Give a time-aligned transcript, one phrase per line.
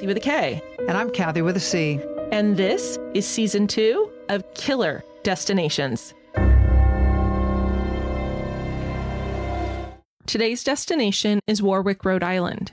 [0.00, 0.62] Kathy with a K.
[0.88, 2.00] And I'm Kathy with a C.
[2.32, 6.14] And this is season two of Killer Destinations.
[10.26, 12.72] Today's destination is Warwick, Rhode Island.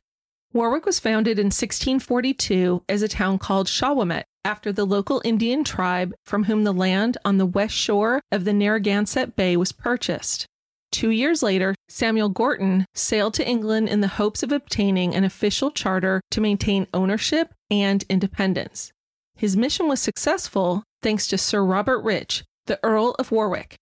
[0.54, 6.14] Warwick was founded in 1642 as a town called Shawomet after the local Indian tribe
[6.26, 10.46] from whom the land on the west shore of the Narragansett Bay was purchased.
[10.92, 15.72] Two years later, Samuel Gorton sailed to England in the hopes of obtaining an official
[15.72, 18.92] charter to maintain ownership and independence.
[19.36, 23.76] His mission was successful thanks to Sir Robert Rich, the Earl of Warwick.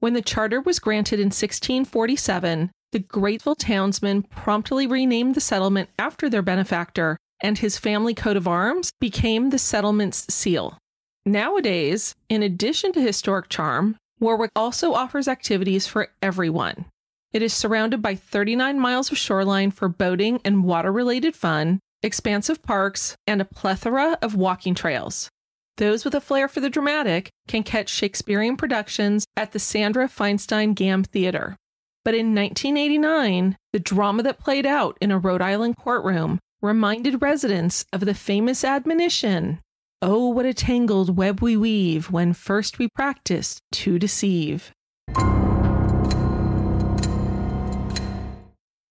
[0.00, 6.28] When the charter was granted in 1647, the grateful townsmen promptly renamed the settlement after
[6.28, 10.78] their benefactor, and his family coat of arms became the settlement's seal.
[11.24, 16.84] Nowadays, in addition to historic charm, Warwick also offers activities for everyone.
[17.32, 22.62] It is surrounded by 39 miles of shoreline for boating and water related fun, expansive
[22.62, 25.28] parks, and a plethora of walking trails.
[25.76, 30.76] Those with a flair for the dramatic can catch Shakespearean productions at the Sandra Feinstein
[30.76, 31.56] Gamm Theater.
[32.04, 37.84] But in 1989, the drama that played out in a Rhode Island courtroom reminded residents
[37.92, 39.58] of the famous admonition
[40.04, 44.72] Oh, what a tangled web we weave when first we practice to deceive.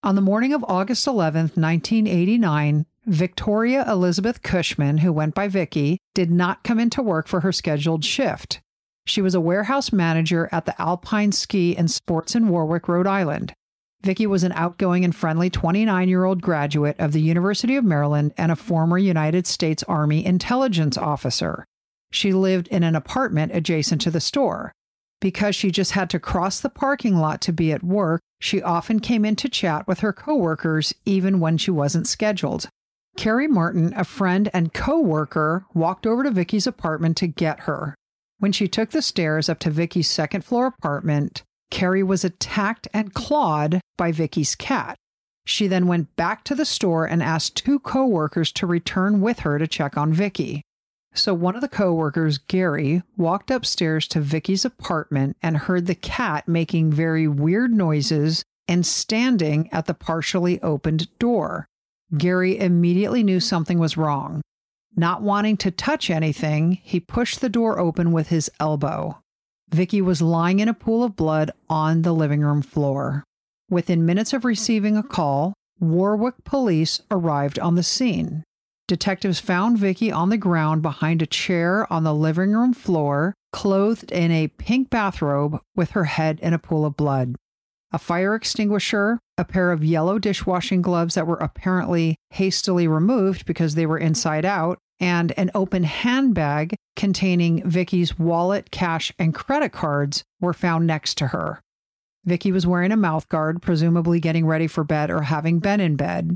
[0.04, 6.32] On the morning of August 11th, 1989, Victoria Elizabeth Cushman, who went by Vicky, did
[6.32, 8.62] not come into work for her scheduled shift.
[9.06, 13.54] She was a warehouse manager at the Alpine Ski and Sports in Warwick, Rhode Island.
[14.04, 18.34] Vicky was an outgoing and friendly 29 year old graduate of the University of Maryland
[18.38, 21.66] and a former United States Army intelligence officer.
[22.12, 24.72] She lived in an apartment adjacent to the store.
[25.20, 29.00] Because she just had to cross the parking lot to be at work, she often
[29.00, 32.68] came in to chat with her coworkers even when she wasn't scheduled.
[33.18, 37.94] Carrie Martin, a friend and co-worker, walked over to Vicky's apartment to get her.
[38.40, 43.14] When she took the stairs up to Vicky's second floor apartment, Carrie was attacked and
[43.14, 44.98] clawed by Vicky's cat.
[45.46, 49.58] She then went back to the store and asked two coworkers to return with her
[49.58, 50.62] to check on Vicky.
[51.14, 56.48] So one of the coworkers, Gary, walked upstairs to Vicky's apartment and heard the cat
[56.48, 61.66] making very weird noises and standing at the partially opened door.
[62.18, 64.42] Gary immediately knew something was wrong.
[64.96, 69.22] Not wanting to touch anything, he pushed the door open with his elbow.
[69.72, 73.24] Vicky was lying in a pool of blood on the living room floor.
[73.70, 78.44] Within minutes of receiving a call, Warwick police arrived on the scene.
[78.88, 84.12] Detectives found Vicky on the ground behind a chair on the living room floor, clothed
[84.12, 87.36] in a pink bathrobe with her head in a pool of blood.
[87.94, 93.76] A fire extinguisher, a pair of yellow dishwashing gloves that were apparently hastily removed because
[93.76, 100.24] they were inside out, and an open handbag containing Vicky's wallet, cash, and credit cards
[100.40, 101.60] were found next to her.
[102.24, 106.36] Vicky was wearing a mouthguard, presumably getting ready for bed or having been in bed.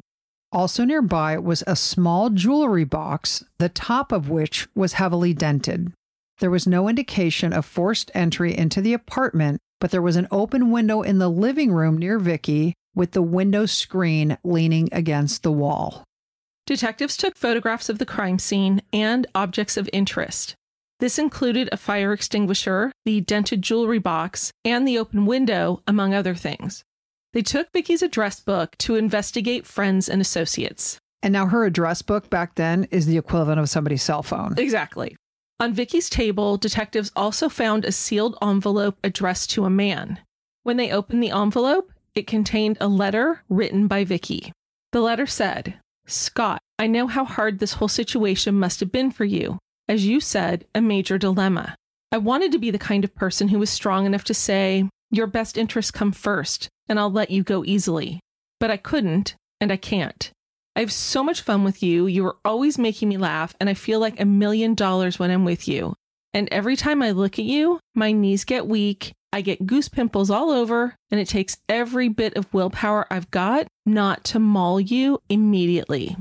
[0.51, 5.93] Also nearby was a small jewelry box, the top of which was heavily dented.
[6.39, 10.71] There was no indication of forced entry into the apartment, but there was an open
[10.71, 16.03] window in the living room near Vicky with the window screen leaning against the wall.
[16.65, 20.55] Detectives took photographs of the crime scene and objects of interest.
[20.99, 26.33] This included a fire extinguisher, the dented jewelry box, and the open window, among other
[26.33, 26.83] things.
[27.33, 30.97] They took Vicky's address book to investigate friends and associates.
[31.21, 34.55] And now her address book back then is the equivalent of somebody's cell phone.
[34.57, 35.15] Exactly.
[35.59, 40.19] On Vicky's table, detectives also found a sealed envelope addressed to a man.
[40.63, 44.51] When they opened the envelope, it contained a letter written by Vicky.
[44.93, 49.25] The letter said, Scott, I know how hard this whole situation must have been for
[49.25, 49.57] you.
[49.87, 51.75] As you said, a major dilemma.
[52.11, 55.27] I wanted to be the kind of person who was strong enough to say, Your
[55.27, 58.19] best interests come first, and I'll let you go easily.
[58.59, 60.31] But I couldn't, and I can't.
[60.75, 62.05] I have so much fun with you.
[62.07, 65.45] You are always making me laugh, and I feel like a million dollars when I'm
[65.45, 65.95] with you.
[66.33, 70.29] And every time I look at you, my knees get weak, I get goose pimples
[70.29, 75.21] all over, and it takes every bit of willpower I've got not to maul you
[75.29, 76.15] immediately.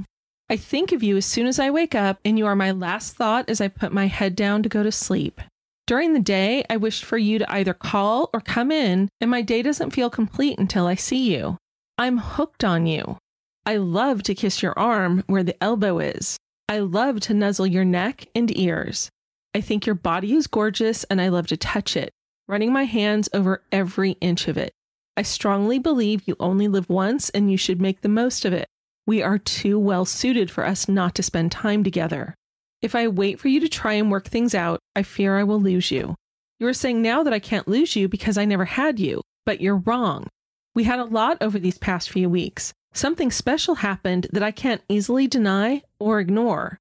[0.51, 3.15] I think of you as soon as I wake up, and you are my last
[3.15, 5.41] thought as I put my head down to go to sleep.
[5.87, 9.43] During the day, I wish for you to either call or come in, and my
[9.43, 11.59] day doesn't feel complete until I see you.
[11.99, 13.19] I'm hooked on you.
[13.67, 16.37] I love to kiss your arm where the elbow is.
[16.69, 19.11] I love to nuzzle your neck and ears.
[19.55, 22.11] I think your body is gorgeous and I love to touch it,
[22.49, 24.73] running my hands over every inch of it.
[25.17, 28.67] I strongly believe you only live once and you should make the most of it.
[29.07, 32.35] We are too well suited for us not to spend time together.
[32.83, 35.61] If I wait for you to try and work things out, I fear I will
[35.61, 36.17] lose you.
[36.59, 39.61] You are saying now that I can't lose you because I never had you, but
[39.61, 40.27] you're wrong.
[40.75, 42.73] We had a lot over these past few weeks.
[42.93, 46.79] Something special happened that I can't easily deny or ignore.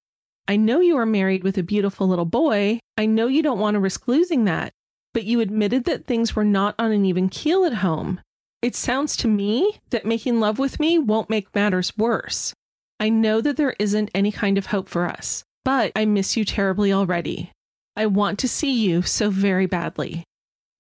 [0.48, 2.80] I know you are married with a beautiful little boy.
[2.98, 4.74] I know you don't want to risk losing that,
[5.14, 8.20] but you admitted that things were not on an even keel at home.
[8.62, 12.54] It sounds to me that making love with me won't make matters worse.
[13.00, 16.46] I know that there isn't any kind of hope for us, but I miss you
[16.46, 17.52] terribly already.
[17.96, 20.24] I want to see you so very badly.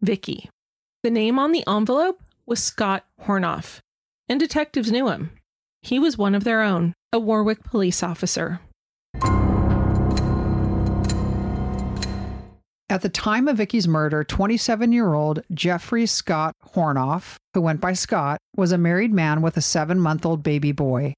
[0.01, 0.49] Vicky.
[1.03, 3.79] The name on the envelope was Scott Hornoff,
[4.29, 5.31] and detectives knew him.
[5.81, 8.61] He was one of their own, a Warwick police officer.
[12.89, 17.93] At the time of Vicky's murder, 27 year old Jeffrey Scott Hornoff, who went by
[17.93, 21.13] Scott, was a married man with a seven month old baby boy.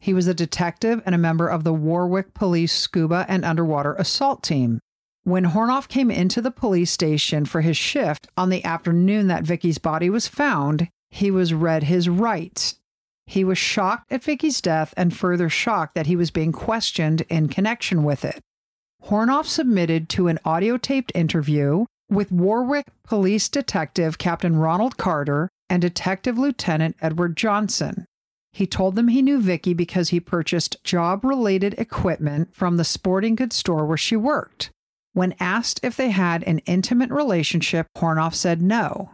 [0.00, 4.42] He was a detective and a member of the Warwick Police Scuba and Underwater Assault
[4.42, 4.78] Team.
[5.24, 9.78] When Hornoff came into the police station for his shift on the afternoon that Vicky's
[9.78, 12.76] body was found, he was read his rights.
[13.26, 17.48] He was shocked at Vicky's death and further shocked that he was being questioned in
[17.48, 18.40] connection with it.
[19.04, 25.80] Hornoff submitted to an audio taped interview with Warwick Police Detective Captain Ronald Carter and
[25.80, 28.04] Detective Lieutenant Edward Johnson.
[28.52, 33.34] He told them he knew Vicky because he purchased job related equipment from the sporting
[33.34, 34.70] goods store where she worked.
[35.12, 39.10] When asked if they had an intimate relationship, Hornoff said no.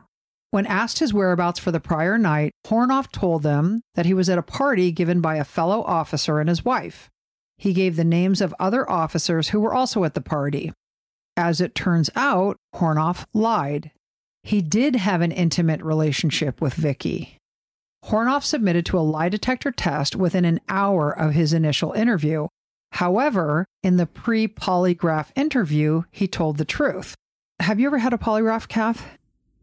[0.51, 4.39] When asked his whereabouts for the prior night, Hornoff told them that he was at
[4.39, 7.11] a party given by a fellow officer and his wife.
[7.57, 10.73] He gave the names of other officers who were also at the party.
[11.37, 13.91] As it turns out, Hornoff lied.
[14.43, 17.39] He did have an intimate relationship with Vicky.
[18.07, 22.49] Hornoff submitted to a lie detector test within an hour of his initial interview.
[22.93, 27.15] However, in the pre polygraph interview, he told the truth.
[27.61, 29.07] Have you ever had a polygraph, Kath?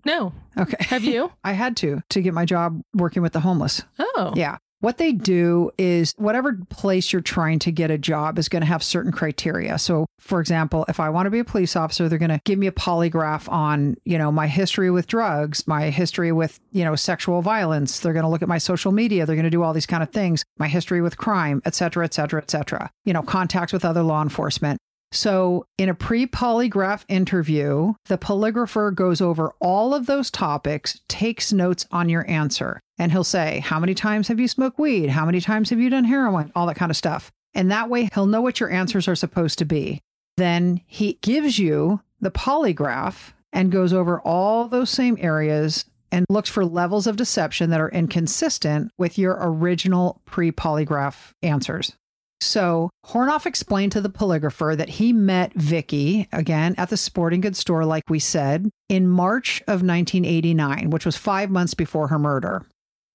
[0.06, 0.34] No.
[0.58, 0.78] Okay.
[0.80, 1.32] Have you?
[1.44, 3.84] I had to to get my job working with the homeless.
[4.00, 4.34] Oh.
[4.36, 4.58] Yeah.
[4.82, 8.68] What they do is whatever place you're trying to get a job is going to
[8.68, 9.78] have certain criteria.
[9.78, 12.58] So, for example, if I want to be a police officer, they're going to give
[12.58, 16.96] me a polygraph on, you know, my history with drugs, my history with, you know,
[16.96, 18.00] sexual violence.
[18.00, 19.28] They're going to look at my social media.
[19.28, 22.04] They're going to do all these kind of things, my history with crime, et cetera,
[22.04, 22.90] et cetera, et cetera.
[23.06, 24.81] You know, contacts with other law enforcement.
[25.14, 31.52] So, in a pre polygraph interview, the polygrapher goes over all of those topics, takes
[31.52, 35.10] notes on your answer, and he'll say, How many times have you smoked weed?
[35.10, 36.52] How many times have you done heroin?
[36.56, 37.30] All that kind of stuff.
[37.54, 40.00] And that way, he'll know what your answers are supposed to be.
[40.38, 46.50] Then he gives you the polygraph and goes over all those same areas and looks
[46.50, 51.94] for levels of deception that are inconsistent with your original pre polygraph answers.
[52.42, 57.60] So Hornoff explained to the polygrapher that he met Vicky again at the sporting goods
[57.60, 62.66] store, like we said, in March of 1989, which was five months before her murder.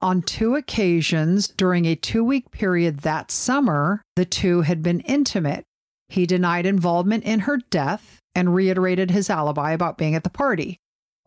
[0.00, 5.64] On two occasions during a two week period that summer, the two had been intimate.
[6.08, 10.78] He denied involvement in her death and reiterated his alibi about being at the party.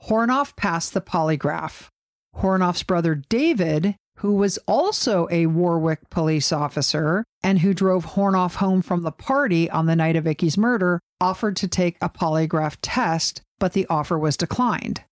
[0.08, 1.90] Hornoff passed the polygraph.
[2.38, 8.82] Hornoff's brother David who was also a Warwick police officer and who drove Hornoff home
[8.82, 13.42] from the party on the night of Vicky's murder, offered to take a polygraph test,
[13.60, 15.04] but the offer was declined.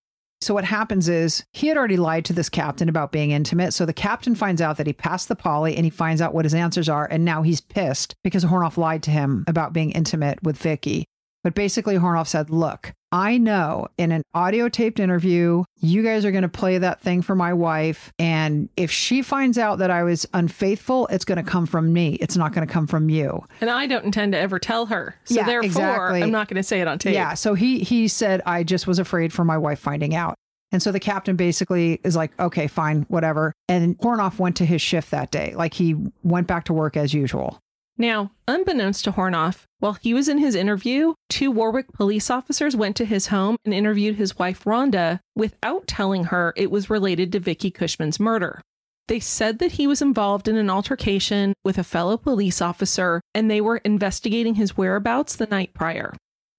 [0.41, 3.73] So what happens is he had already lied to this captain about being intimate.
[3.73, 6.45] So the captain finds out that he passed the poly and he finds out what
[6.45, 7.07] his answers are.
[7.09, 11.05] And now he's pissed because Hornoff lied to him about being intimate with Vicky.
[11.43, 16.31] But basically, Hornoff said, Look, I know in an audio taped interview, you guys are
[16.31, 18.11] going to play that thing for my wife.
[18.19, 22.15] And if she finds out that I was unfaithful, it's going to come from me.
[22.15, 23.45] It's not going to come from you.
[23.61, 25.15] And I don't intend to ever tell her.
[25.23, 26.23] So Yeah, therefore, exactly.
[26.23, 27.13] I'm not going to say it on tape.
[27.13, 27.33] Yeah.
[27.33, 30.35] So he he said I just was afraid for my wife finding out.
[30.71, 33.53] And so the captain basically is like, okay, fine, whatever.
[33.69, 35.53] And Hornoff went to his shift that day.
[35.55, 37.59] Like he went back to work as usual.
[37.99, 42.95] Now, unbeknownst to Hornoff, while he was in his interview, two Warwick police officers went
[42.97, 47.39] to his home and interviewed his wife Rhonda without telling her it was related to
[47.39, 48.61] Vicky Cushman's murder.
[49.07, 53.49] They said that he was involved in an altercation with a fellow police officer and
[53.49, 56.13] they were investigating his whereabouts the night prior.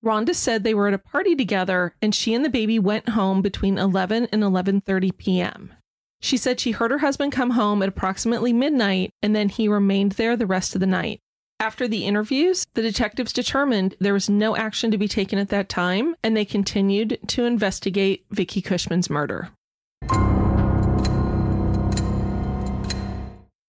[0.04, 3.42] Rhonda said they were at a party together and she and the baby went home
[3.42, 5.75] between 11 and 11:30 p.m.
[6.21, 10.12] She said she heard her husband come home at approximately midnight and then he remained
[10.12, 11.21] there the rest of the night.
[11.60, 15.68] After the interviews, the detectives determined there was no action to be taken at that
[15.68, 19.48] time and they continued to investigate Vicky Cushman's murder.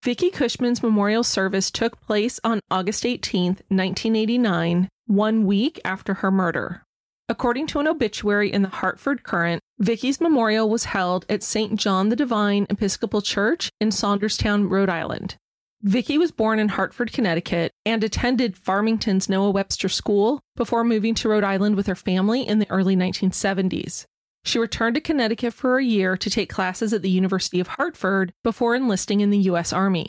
[0.03, 6.84] Vicky Cushman's memorial service took place on August 18, 1989, one week after her murder.
[7.27, 11.75] According to an obituary in the Hartford Courant, Vicky's memorial was held at St.
[11.79, 15.38] John the Divine Episcopal Church in Saunderstown, Rhode Island.
[15.82, 21.30] Vicky was born in Hartford, Connecticut, and attended Farmington's Noah Webster School before moving to
[21.30, 24.04] Rhode Island with her family in the early 1970s.
[24.44, 28.34] She returned to Connecticut for a year to take classes at the University of Hartford
[28.44, 29.72] before enlisting in the U.S.
[29.72, 30.08] Army.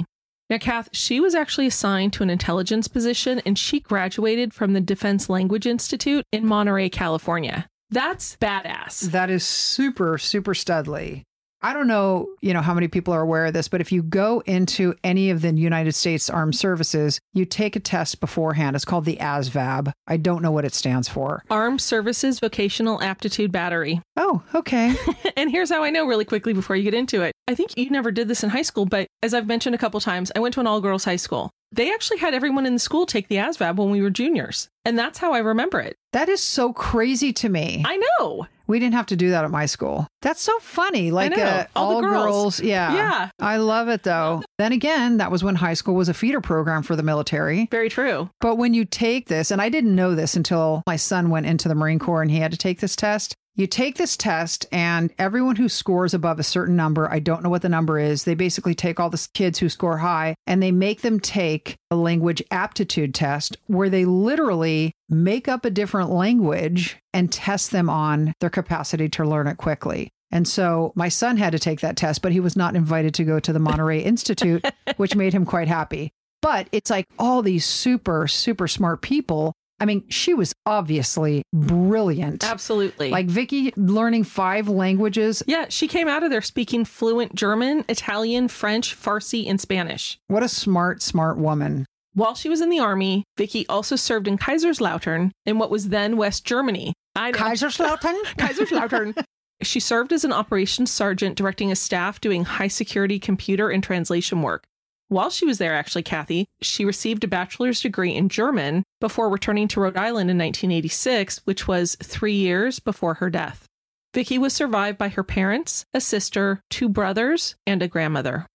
[0.48, 4.80] Now, Kath, she was actually assigned to an intelligence position and she graduated from the
[4.80, 7.68] Defense Language Institute in Monterey, California.
[7.90, 9.12] That's badass.
[9.12, 11.22] That is super, super studly.
[11.62, 14.02] I don't know, you know, how many people are aware of this, but if you
[14.02, 18.76] go into any of the United States Armed Services, you take a test beforehand.
[18.76, 19.92] It's called the ASVAB.
[20.06, 21.44] I don't know what it stands for.
[21.50, 24.00] Armed Services Vocational Aptitude Battery.
[24.22, 24.94] Oh, okay.
[25.34, 27.32] and here's how I know really quickly before you get into it.
[27.48, 29.98] I think you never did this in high school, but as I've mentioned a couple
[29.98, 31.48] times, I went to an all girls high school.
[31.72, 34.68] They actually had everyone in the school take the ASVAB when we were juniors.
[34.84, 35.96] And that's how I remember it.
[36.12, 37.82] that is so crazy to me.
[37.86, 38.46] I know.
[38.70, 40.06] We didn't have to do that at my school.
[40.22, 41.10] That's so funny.
[41.10, 42.60] Like uh, All the all girls.
[42.60, 42.94] Yeah.
[42.94, 43.30] Yeah.
[43.40, 44.44] I love it though.
[44.58, 47.66] Then again, that was when high school was a feeder program for the military.
[47.72, 48.30] Very true.
[48.40, 51.66] But when you take this, and I didn't know this until my son went into
[51.66, 53.34] the Marine Corps and he had to take this test.
[53.60, 57.50] You take this test, and everyone who scores above a certain number, I don't know
[57.50, 60.72] what the number is, they basically take all the kids who score high and they
[60.72, 66.96] make them take a language aptitude test where they literally make up a different language
[67.12, 70.08] and test them on their capacity to learn it quickly.
[70.30, 73.24] And so my son had to take that test, but he was not invited to
[73.24, 74.64] go to the Monterey Institute,
[74.96, 76.12] which made him quite happy.
[76.40, 79.52] But it's like all these super, super smart people.
[79.80, 82.44] I mean, she was obviously brilliant.
[82.44, 83.10] Absolutely.
[83.10, 85.42] Like Vicky learning five languages.
[85.46, 90.18] yeah, she came out of there speaking fluent German, Italian, French, Farsi, and Spanish.
[90.28, 91.86] What a smart, smart woman.
[92.12, 96.16] While she was in the army, Vicky also served in Kaiserslautern in what was then
[96.16, 96.92] West Germany.
[97.14, 97.38] I know.
[97.38, 98.22] Kaiserslautern?
[98.36, 99.24] Kaiserslautern.
[99.62, 104.42] She served as an operations sergeant directing a staff doing high security computer and translation
[104.42, 104.64] work.
[105.10, 109.66] While she was there, actually, Kathy, she received a bachelor's degree in German before returning
[109.66, 113.66] to Rhode Island in 1986, which was three years before her death.
[114.14, 118.46] Vicky was survived by her parents, a sister, two brothers, and a grandmother.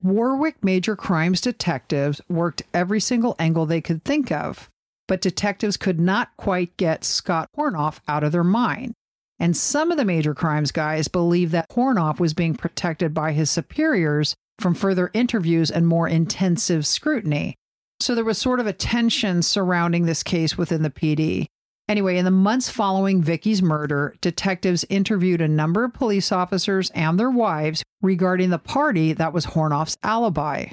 [0.00, 4.70] Warwick Major Crimes detectives worked every single angle they could think of,
[5.08, 8.94] but detectives could not quite get Scott Hornoff out of their mind.
[9.40, 13.50] And some of the major crimes guys believed that Hornoff was being protected by his
[13.50, 17.54] superiors from further interviews and more intensive scrutiny.
[18.00, 21.46] So there was sort of a tension surrounding this case within the PD.
[21.88, 27.18] Anyway, in the months following Vicky's murder, detectives interviewed a number of police officers and
[27.18, 30.66] their wives regarding the party that was Hornoff's alibi.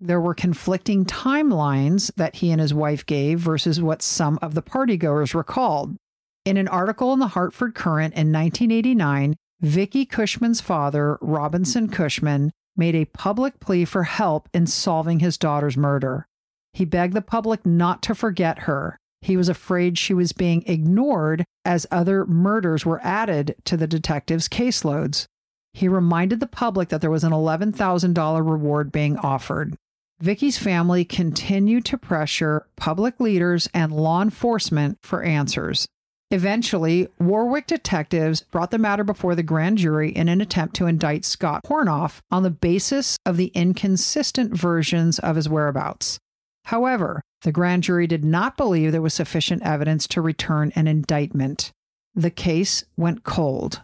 [0.00, 4.62] There were conflicting timelines that he and his wife gave versus what some of the
[4.62, 5.96] partygoers recalled.
[6.44, 12.96] In an article in the Hartford Courant in 1989, Vicky Cushman's father, Robinson Cushman, made
[12.96, 16.26] a public plea for help in solving his daughter's murder.
[16.72, 18.98] He begged the public not to forget her.
[19.20, 24.48] He was afraid she was being ignored as other murders were added to the detectives'
[24.48, 25.26] caseloads.
[25.74, 29.76] He reminded the public that there was an $11,000 reward being offered.
[30.18, 35.86] Vicky's family continued to pressure public leaders and law enforcement for answers.
[36.32, 41.26] Eventually, Warwick detectives brought the matter before the grand jury in an attempt to indict
[41.26, 46.18] Scott Hornoff on the basis of the inconsistent versions of his whereabouts.
[46.64, 51.72] However, The grand jury did not believe there was sufficient evidence to return an indictment.
[52.14, 53.82] The case went cold.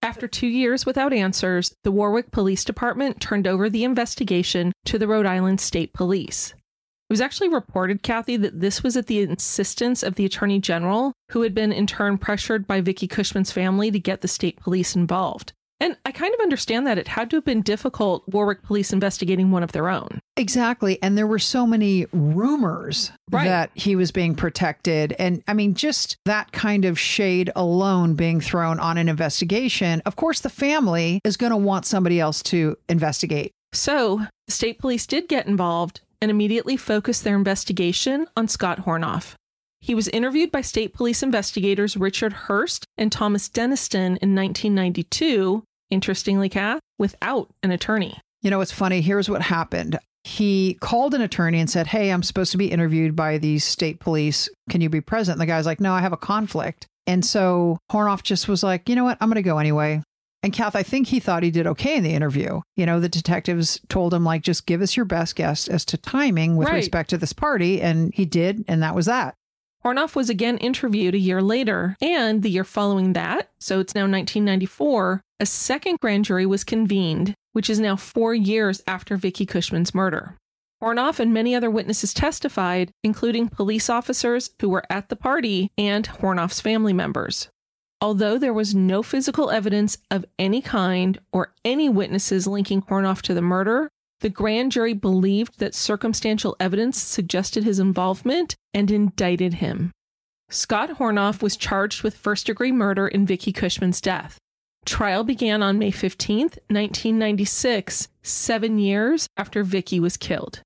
[0.00, 5.08] After two years without answers, the Warwick Police Department turned over the investigation to the
[5.08, 6.54] Rhode Island State Police.
[7.12, 11.12] It was actually reported, Kathy, that this was at the insistence of the Attorney General,
[11.32, 14.96] who had been in turn pressured by Vicky Cushman's family to get the state police
[14.96, 15.52] involved.
[15.78, 19.50] And I kind of understand that it had to have been difficult Warwick police investigating
[19.50, 20.20] one of their own.
[20.38, 20.98] Exactly.
[21.02, 23.44] And there were so many rumors Right.
[23.44, 25.14] that he was being protected.
[25.18, 30.00] And I mean, just that kind of shade alone being thrown on an investigation.
[30.06, 33.52] Of course, the family is going to want somebody else to investigate.
[33.74, 39.34] So, the state police did get involved and immediately focused their investigation on Scott Hornoff.
[39.80, 46.48] He was interviewed by state police investigators Richard Hurst and Thomas Deniston in 1992, interestingly,
[46.48, 48.20] Kath, without an attorney.
[48.40, 49.00] You know, it's funny.
[49.00, 49.98] Here's what happened.
[50.22, 53.98] He called an attorney and said, Hey, I'm supposed to be interviewed by these state
[53.98, 54.48] police.
[54.70, 55.34] Can you be present?
[55.34, 56.86] And the guy's like, No, I have a conflict.
[57.08, 59.18] And so Hornoff just was like, You know what?
[59.20, 60.00] I'm going to go anyway.
[60.42, 62.60] And Kath, I think he thought he did okay in the interview.
[62.76, 65.96] You know, the detectives told him, like, just give us your best guess as to
[65.96, 66.74] timing with Right.
[66.76, 67.80] respect to this party.
[67.80, 68.64] And he did.
[68.66, 69.34] And that was that.
[69.84, 74.02] Hornoff was again interviewed a year later, and the year following that, so it's now
[74.06, 79.92] 1994, a second grand jury was convened, which is now four years after Vicky Cushman's
[79.92, 80.36] murder.
[80.80, 86.08] Hornoff and many other witnesses testified, including police officers who were at the party and
[86.08, 87.48] Hornoff's family members.
[88.02, 93.32] Although there was no physical evidence of any kind or any witnesses linking Hornoff to
[93.32, 93.88] the murder,
[94.22, 99.92] the grand jury believed that circumstantial evidence suggested his involvement and indicted him.
[100.50, 104.36] Scott Hornoff was charged with first degree murder in Vicky Cushman's death.
[104.84, 110.60] Trial began on May 15th, 1996, seven years after Vicky was killed.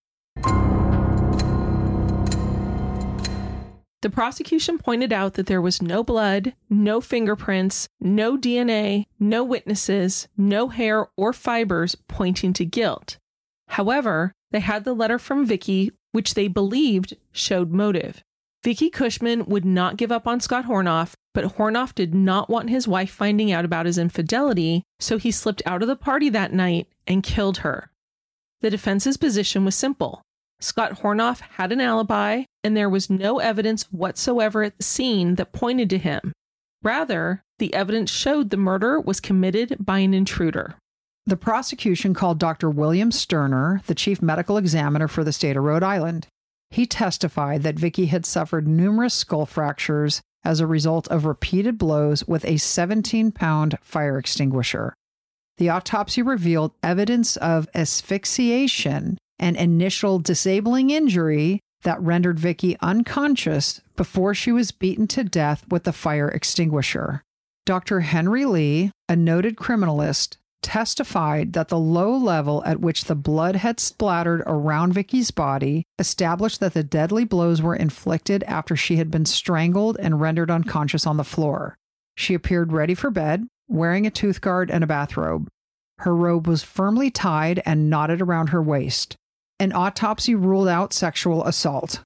[4.07, 10.29] The prosecution pointed out that there was no blood, no fingerprints, no DNA, no witnesses,
[10.37, 13.19] no hair or fibers pointing to guilt.
[13.67, 18.23] However, they had the letter from Vicky, which they believed showed motive.
[18.63, 22.87] Vicky Cushman would not give up on Scott Hornoff, but Hornoff did not want his
[22.87, 26.87] wife finding out about his infidelity, so he slipped out of the party that night
[27.09, 27.91] and killed her.
[28.61, 30.23] The defense's position was simple.
[30.61, 35.53] Scott Hornoff had an alibi, and there was no evidence whatsoever at the scene that
[35.53, 36.33] pointed to him.
[36.83, 40.77] Rather, the evidence showed the murder was committed by an intruder.
[41.27, 42.71] The prosecution called Dr.
[42.71, 46.29] William Sturner, the chief medical examiner for the state of Rhode Island.
[46.71, 52.25] He testified that Vicky had suffered numerous skull fractures as a result of repeated blows
[52.29, 54.95] with a 17 pound fire extinguisher.
[55.59, 64.35] The autopsy revealed evidence of asphyxiation, an initial disabling injury that rendered Vicky unconscious before
[64.35, 67.23] she was beaten to death with the fire extinguisher.
[67.65, 68.01] Dr.
[68.01, 73.79] Henry Lee, a noted criminalist, testified that the low level at which the blood had
[73.79, 79.27] splattered around Vicky's body established that the deadly blows were inflicted after she had been
[79.27, 81.77] strangled and rendered unconscious on the floor.
[82.17, 85.49] She appeared ready for bed, wearing a tooth guard and a bathrobe.
[85.99, 89.17] Her robe was firmly tied and knotted around her waist.
[89.59, 92.03] An autopsy ruled out sexual assault.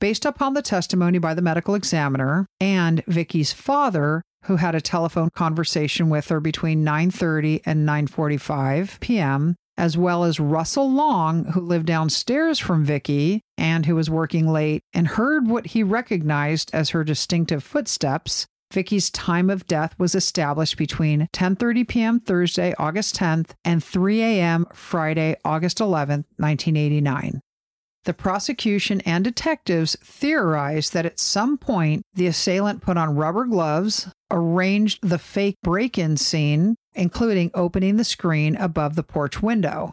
[0.00, 5.30] Based upon the testimony by the medical examiner and Vicky's father, who had a telephone
[5.30, 11.86] conversation with her between 9:30 and 9:45 p.m., as well as Russell Long, who lived
[11.86, 17.04] downstairs from Vicky and who was working late and heard what he recognized as her
[17.04, 18.46] distinctive footsteps.
[18.72, 22.20] Vicky's time of death was established between 10:30 p.m.
[22.20, 24.66] Thursday, August 10th and 3 a.m.
[24.72, 27.40] Friday, August 11th, 1989.
[28.04, 34.08] The prosecution and detectives theorized that at some point the assailant put on rubber gloves,
[34.30, 39.92] arranged the fake break in scene, including opening the screen above the porch window.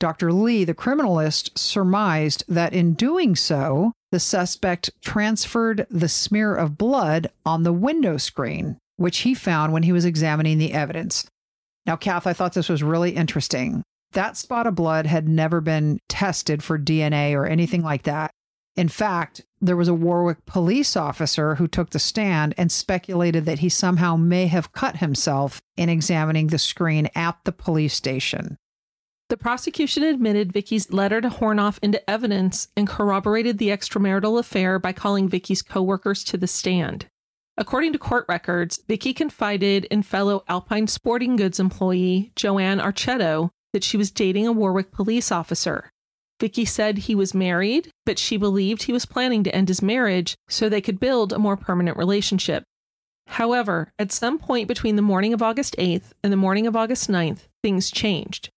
[0.00, 0.32] Dr.
[0.32, 7.30] Lee, the criminalist, surmised that in doing so, the suspect transferred the smear of blood
[7.44, 11.28] on the window screen, which he found when he was examining the evidence.
[11.84, 13.82] Now, Kath, I thought this was really interesting.
[14.12, 18.30] That spot of blood had never been tested for DNA or anything like that.
[18.76, 23.58] In fact, there was a Warwick police officer who took the stand and speculated that
[23.58, 28.56] he somehow may have cut himself in examining the screen at the police station.
[29.28, 34.92] The prosecution admitted Vicky's letter to Hornoff into evidence and corroborated the extramarital affair by
[34.92, 37.06] calling Vicky's coworkers to the stand.
[37.58, 43.84] According to court records, Vicky confided in fellow Alpine Sporting Goods employee Joanne Archetto that
[43.84, 45.90] she was dating a Warwick police officer.
[46.40, 50.36] Vicky said he was married, but she believed he was planning to end his marriage
[50.48, 52.62] so they could build a more permanent relationship.
[53.26, 57.10] However, at some point between the morning of August 8th and the morning of August
[57.10, 58.48] 9th, things changed.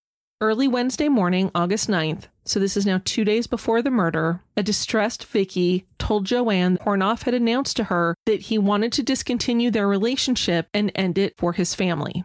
[0.41, 4.63] Early Wednesday morning, August 9th, so this is now two days before the murder, a
[4.63, 9.87] distressed Vicky told Joanne Hornoff had announced to her that he wanted to discontinue their
[9.87, 12.23] relationship and end it for his family.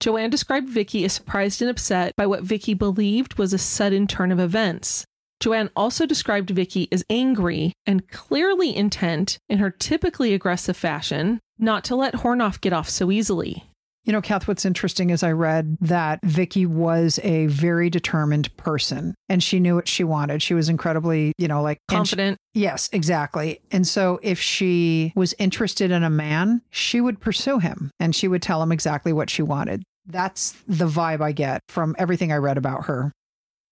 [0.00, 4.30] Joanne described Vicky as surprised and upset by what Vicky believed was a sudden turn
[4.30, 5.06] of events.
[5.40, 11.84] Joanne also described Vicky as angry and clearly intent in her typically aggressive fashion not
[11.84, 13.64] to let Hornoff get off so easily.
[14.06, 19.16] You know, Kath, what's interesting is I read that Vicky was a very determined person
[19.28, 20.44] and she knew what she wanted.
[20.44, 22.38] She was incredibly, you know, like confident.
[22.54, 23.60] She, yes, exactly.
[23.72, 28.28] And so if she was interested in a man, she would pursue him and she
[28.28, 29.82] would tell him exactly what she wanted.
[30.06, 33.10] That's the vibe I get from everything I read about her.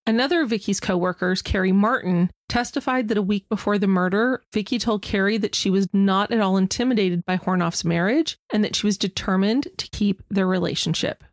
[0.07, 5.01] Another of Vicky's coworkers, Carrie Martin, testified that a week before the murder, Vicky told
[5.01, 8.99] Carrie that she was not at all intimidated by Hornoff's marriage and that she was
[8.99, 11.25] determined to keep their relationship.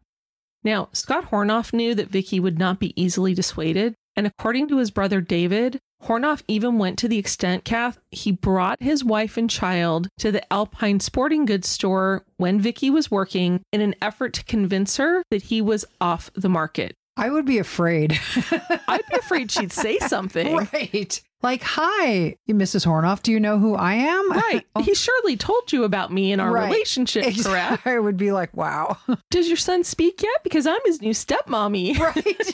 [0.64, 4.92] Now, Scott Hornoff knew that Vicky would not be easily dissuaded, and according to his
[4.92, 10.08] brother David, Hornoff even went to the extent, Kath, he brought his wife and child
[10.20, 14.98] to the Alpine sporting goods store when Vicky was working in an effort to convince
[14.98, 16.96] her that he was off the market.
[17.22, 18.20] I would be afraid.
[18.88, 20.56] I'd be afraid she'd say something.
[20.56, 21.22] Right.
[21.44, 22.86] Like, hi, Mrs.
[22.86, 24.32] Hornoff, do you know who I am?
[24.42, 24.66] Right.
[24.76, 24.82] oh.
[24.82, 26.66] He surely told you about me and our right.
[26.66, 27.78] relationship, exactly.
[27.78, 27.88] correct?
[27.88, 28.98] I would be like, wow.
[29.30, 30.44] Does your son speak yet?
[30.44, 31.98] Because I'm his new stepmommy.
[32.00, 32.54] Right.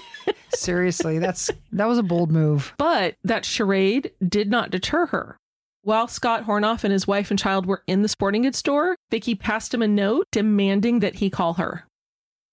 [0.53, 2.73] Seriously, that's that was a bold move.
[2.77, 5.38] But that charade did not deter her.
[5.84, 9.36] While Scott Hornoff and his wife and child were in the sporting goods store, Vicky
[9.36, 11.87] passed him a note demanding that he call her.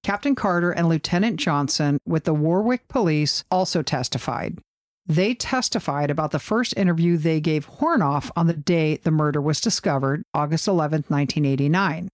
[0.04, 4.58] Captain Carter and Lieutenant Johnson with the Warwick Police also testified.
[5.06, 9.62] They testified about the first interview they gave Hornoff on the day the murder was
[9.62, 12.10] discovered, August 11, 1989.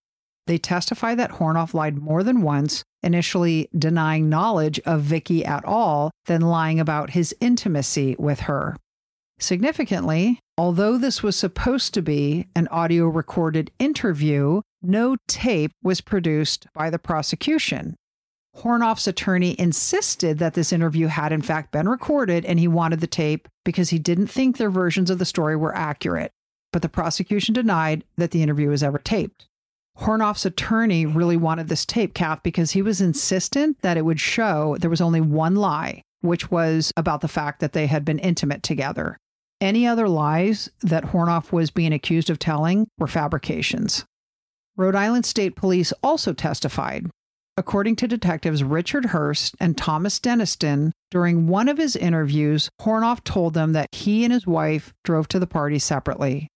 [0.47, 6.11] They testified that Hornoff lied more than once, initially denying knowledge of Vicky at all,
[6.27, 8.77] then lying about his intimacy with her.
[9.37, 16.67] Significantly, although this was supposed to be an audio recorded interview, no tape was produced
[16.73, 17.95] by the prosecution.
[18.57, 23.07] Hornoff's attorney insisted that this interview had in fact been recorded and he wanted the
[23.07, 26.31] tape because he didn't think their versions of the story were accurate.
[26.73, 29.47] But the prosecution denied that the interview was ever taped.
[29.99, 34.77] Hornoff's attorney really wanted this tape, Kath, because he was insistent that it would show
[34.79, 38.63] there was only one lie, which was about the fact that they had been intimate
[38.63, 39.17] together.
[39.59, 44.05] Any other lies that Hornoff was being accused of telling were fabrications.
[44.81, 47.05] Rhode Island State Police also testified.
[47.55, 53.53] According to detectives Richard Hurst and Thomas Denniston, during one of his interviews, Hornoff told
[53.53, 56.47] them that he and his wife drove to the party separately.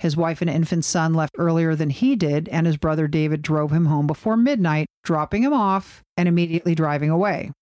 [0.00, 3.70] His wife and infant son left earlier than he did, and his brother David drove
[3.70, 7.52] him home before midnight, dropping him off and immediately driving away.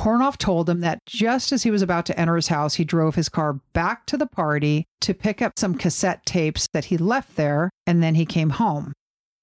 [0.00, 3.16] Hornoff told him that just as he was about to enter his house, he drove
[3.16, 7.34] his car back to the party to pick up some cassette tapes that he left
[7.34, 8.92] there, and then he came home.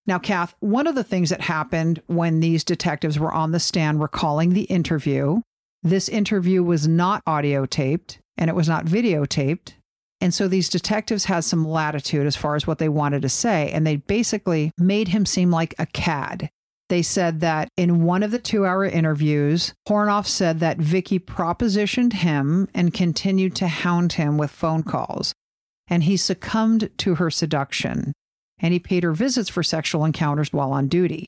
[0.08, 4.02] Now, Kath, one of the things that happened when these detectives were on the stand
[4.02, 5.42] recalling the interview,
[5.84, 9.74] this interview was not audio taped and it was not videotaped.
[10.22, 13.70] And so these detectives had some latitude as far as what they wanted to say.
[13.72, 16.50] And they basically made him seem like a cad.
[16.90, 22.14] They said that in one of the two hour interviews, Hornoff said that Vicky propositioned
[22.14, 25.34] him and continued to hound him with phone calls.
[25.90, 28.14] And he succumbed to her seduction.
[28.60, 31.28] And he paid her visits for sexual encounters while on duty.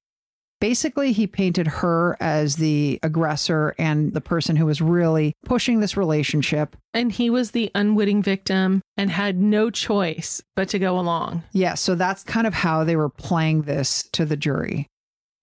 [0.59, 5.95] Basically, he painted her as the aggressor and the person who was really pushing this
[5.95, 6.75] relationship.
[6.93, 11.43] And he was the unwitting victim and had no choice but to go along.
[11.53, 14.87] Yeah, so that's kind of how they were playing this to the jury.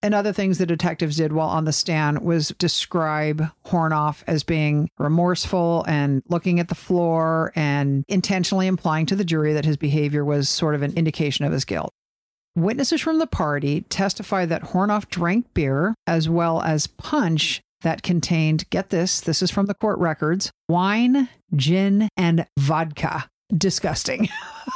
[0.07, 4.89] And other things the detectives did while on the stand was describe Hornoff as being
[4.99, 10.25] remorseful and looking at the floor and intentionally implying to the jury that his behavior
[10.25, 11.93] was sort of an indication of his guilt.
[12.55, 18.71] Witnesses from the party testified that Hornoff drank beer as well as punch that contained,
[18.71, 23.29] get this, this is from the court records, wine, gin, and vodka.
[23.53, 24.29] Disgusting.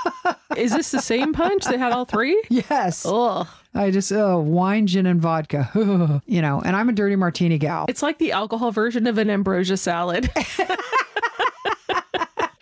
[0.57, 2.43] is this the same punch they had all three?
[2.49, 3.07] Yes.
[3.07, 3.47] Ugh.
[3.75, 6.23] I just oh wine, gin, and vodka.
[6.27, 7.87] you know, and I'm a dirty martini gal.
[7.89, 10.31] It's like the alcohol version of an ambrosia salad.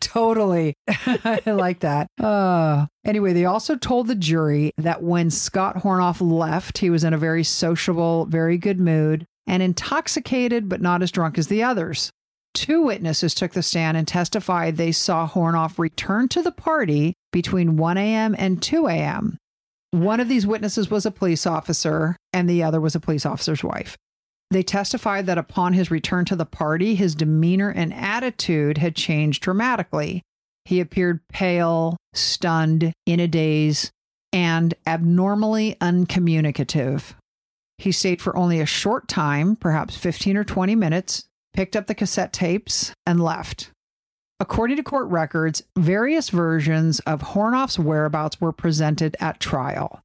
[0.01, 0.75] totally.
[0.89, 2.09] I like that.
[2.21, 7.13] Uh, anyway, they also told the jury that when Scott Hornoff left, he was in
[7.15, 9.25] a very sociable, very good mood.
[9.47, 12.11] and intoxicated but not as drunk as the others.
[12.53, 17.77] Two witnesses took the stand and testified they saw Hornoff return to the party between
[17.79, 18.35] 1 a.m.
[18.39, 19.39] and 2 a.m.
[19.91, 23.65] One of these witnesses was a police officer, and the other was a police officer's
[23.65, 23.97] wife.
[24.51, 29.43] They testified that upon his return to the party, his demeanor and attitude had changed
[29.43, 30.23] dramatically.
[30.65, 33.91] He appeared pale, stunned, in a daze,
[34.33, 37.15] and abnormally uncommunicative.
[37.79, 41.25] He stayed for only a short time, perhaps 15 or 20 minutes,
[41.55, 43.71] picked up the cassette tapes, and left.
[44.41, 50.01] According to court records, various versions of Hornoff's whereabouts were presented at trial.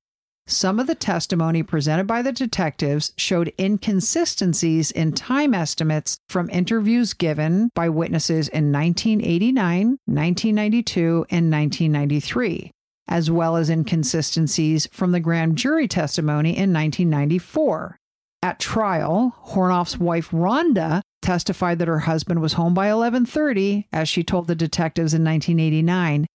[0.47, 7.13] Some of the testimony presented by the detectives showed inconsistencies in time estimates from interviews
[7.13, 12.71] given by witnesses in 1989, 1992, and 1993,
[13.07, 17.97] as well as inconsistencies from the grand jury testimony in 1994.
[18.41, 24.23] At trial, Hornoff's wife Rhonda testified that her husband was home by 11:30 as she
[24.23, 26.27] told the detectives in 1989.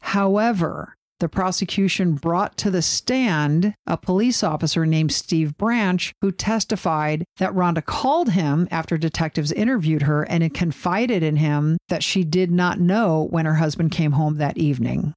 [0.00, 7.24] However, the prosecution brought to the stand a police officer named Steve Branch who testified
[7.38, 12.22] that Rhonda called him after detectives interviewed her and had confided in him that she
[12.22, 15.14] did not know when her husband came home that evening.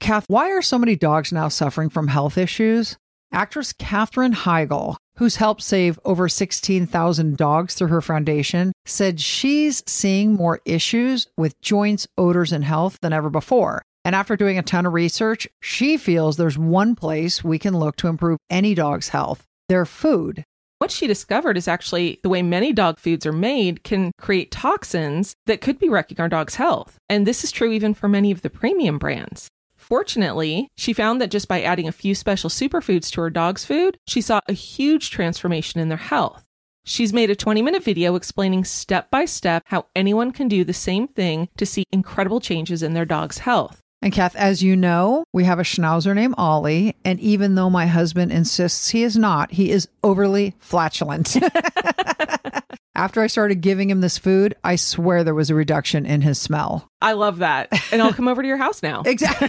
[0.00, 2.96] Kath, why are so many dogs now suffering from health issues?
[3.32, 10.32] Actress Katherine Heigl, who's helped save over 16,000 dogs through her foundation, said she's seeing
[10.32, 13.82] more issues with joints, odors, and health than ever before.
[14.04, 17.96] And after doing a ton of research, she feels there's one place we can look
[17.96, 20.44] to improve any dog's health their food.
[20.78, 25.34] What she discovered is actually the way many dog foods are made can create toxins
[25.46, 26.96] that could be wrecking our dog's health.
[27.08, 29.48] And this is true even for many of the premium brands.
[29.88, 33.96] Fortunately, she found that just by adding a few special superfoods to her dog's food,
[34.06, 36.44] she saw a huge transformation in their health.
[36.84, 40.74] She's made a 20 minute video explaining step by step how anyone can do the
[40.74, 43.80] same thing to see incredible changes in their dog's health.
[44.02, 47.86] And Kath, as you know, we have a schnauzer named Ollie, and even though my
[47.86, 51.34] husband insists he is not, he is overly flatulent.
[52.98, 56.36] After I started giving him this food, I swear there was a reduction in his
[56.36, 56.88] smell.
[57.00, 57.68] I love that.
[57.92, 59.02] And I'll come over to your house now.
[59.06, 59.48] Exactly.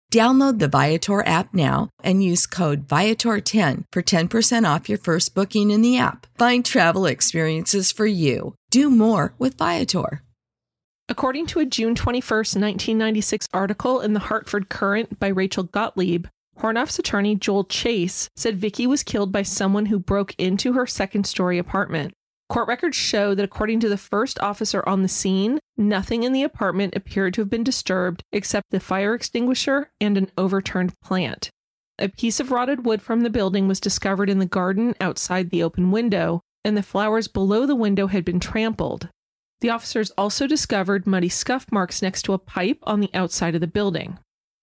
[0.11, 5.71] Download the Viator app now and use code Viator10 for 10% off your first booking
[5.71, 6.27] in the app.
[6.37, 8.53] Find travel experiences for you.
[8.71, 10.21] Do more with Viator.
[11.07, 16.27] According to a June 21st, 1996 article in the Hartford Courant by Rachel Gottlieb,
[16.59, 21.25] Hornoff's attorney, Joel Chase, said Vicky was killed by someone who broke into her second
[21.25, 22.13] story apartment.
[22.51, 26.43] Court records show that according to the first officer on the scene, nothing in the
[26.43, 31.49] apartment appeared to have been disturbed except the fire extinguisher and an overturned plant.
[31.97, 35.63] A piece of rotted wood from the building was discovered in the garden outside the
[35.63, 39.07] open window, and the flowers below the window had been trampled.
[39.61, 43.61] The officers also discovered muddy scuff marks next to a pipe on the outside of
[43.61, 44.19] the building.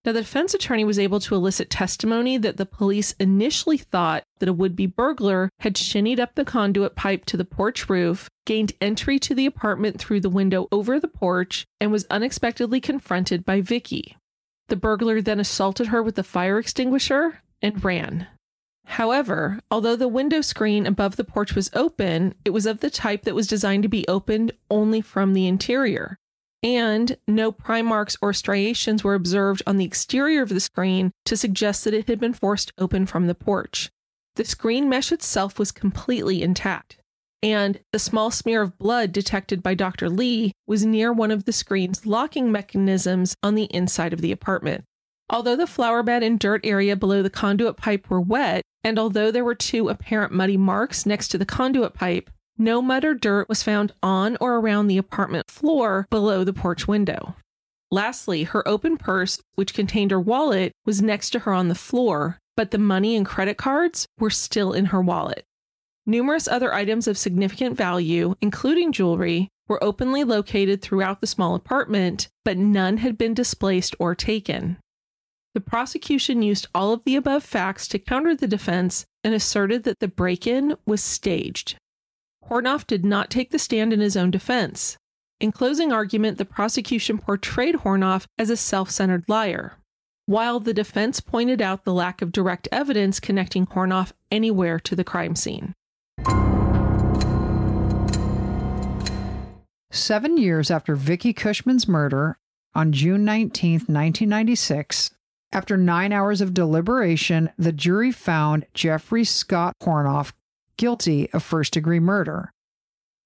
[0.08, 4.48] Now, the defense attorney was able to elicit testimony that the police initially thought that
[4.48, 8.72] a would be burglar had shinnied up the conduit pipe to the porch roof, gained
[8.80, 13.60] entry to the apartment through the window over the porch, and was unexpectedly confronted by
[13.60, 14.16] Vicky.
[14.68, 18.28] The burglar then assaulted her with the fire extinguisher and ran.
[18.86, 23.24] However, although the window screen above the porch was open, it was of the type
[23.24, 26.16] that was designed to be opened only from the interior
[26.62, 31.36] and no pry marks or striations were observed on the exterior of the screen to
[31.36, 33.90] suggest that it had been forced open from the porch.
[34.36, 36.98] The screen mesh itself was completely intact,
[37.42, 40.08] and the small smear of blood detected by Dr.
[40.08, 44.84] Lee was near one of the screen's locking mechanisms on the inside of the apartment.
[45.30, 49.30] Although the flower bed and dirt area below the conduit pipe were wet, and although
[49.30, 53.48] there were two apparent muddy marks next to the conduit pipe, no mud or dirt
[53.48, 57.36] was found on or around the apartment floor below the porch window.
[57.90, 62.38] Lastly, her open purse, which contained her wallet, was next to her on the floor,
[62.56, 65.44] but the money and credit cards were still in her wallet.
[66.04, 72.28] Numerous other items of significant value, including jewelry, were openly located throughout the small apartment,
[72.44, 74.78] but none had been displaced or taken.
[75.54, 79.98] The prosecution used all of the above facts to counter the defense and asserted that
[79.98, 81.76] the break in was staged.
[82.48, 84.96] Hornoff did not take the stand in his own defense.
[85.38, 89.74] In closing argument, the prosecution portrayed Hornoff as a self centered liar,
[90.24, 95.04] while the defense pointed out the lack of direct evidence connecting Hornoff anywhere to the
[95.04, 95.74] crime scene.
[99.90, 102.38] Seven years after Vicky Cushman's murder,
[102.74, 105.10] on June 19, 1996,
[105.52, 110.32] after nine hours of deliberation, the jury found Jeffrey Scott Hornoff
[110.78, 112.50] guilty of first degree murder.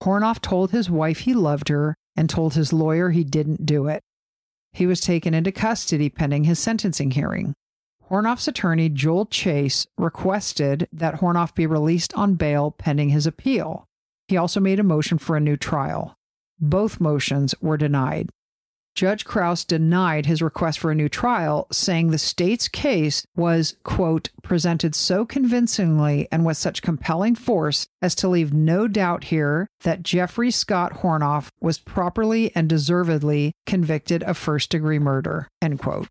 [0.03, 4.03] Hornoff told his wife he loved her and told his lawyer he didn't do it.
[4.73, 7.55] He was taken into custody pending his sentencing hearing.
[8.11, 13.87] Hornoff's attorney, Joel Chase, requested that Hornoff be released on bail pending his appeal.
[14.29, 16.15] He also made a motion for a new trial.
[16.59, 18.31] Both motions were denied.
[18.95, 24.29] Judge Krause denied his request for a new trial, saying the state's case was, quote,
[24.43, 30.03] presented so convincingly and with such compelling force as to leave no doubt here that
[30.03, 36.09] Jeffrey Scott Hornoff was properly and deservedly convicted of first degree murder, end quote.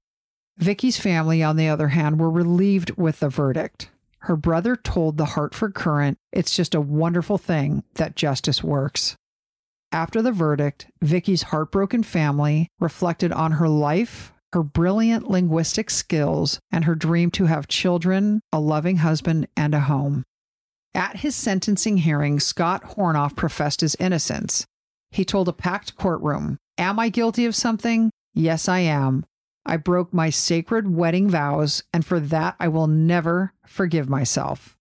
[0.58, 3.90] Vicky's family, on the other hand, were relieved with the verdict.
[4.26, 9.16] Her brother told the Hartford Courant, It's just a wonderful thing that justice works.
[9.92, 16.86] After the verdict, Vicky's heartbroken family reflected on her life, her brilliant linguistic skills, and
[16.86, 20.24] her dream to have children, a loving husband, and a home.
[20.94, 24.66] At his sentencing hearing, Scott Hornoff professed his innocence.
[25.10, 28.12] He told a packed courtroom, Am I guilty of something?
[28.34, 29.26] Yes, I am.
[29.66, 34.78] I broke my sacred wedding vows, and for that I will never forgive myself.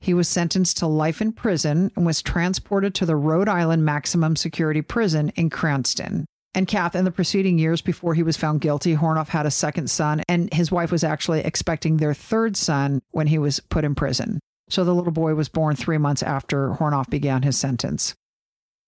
[0.00, 4.34] He was sentenced to life in prison and was transported to the Rhode Island Maximum
[4.34, 6.24] Security Prison in Cranston.
[6.54, 9.88] And Kath, in the preceding years before he was found guilty, Hornoff had a second
[9.88, 13.94] son, and his wife was actually expecting their third son when he was put in
[13.94, 14.40] prison.
[14.68, 18.14] So the little boy was born three months after Hornoff began his sentence.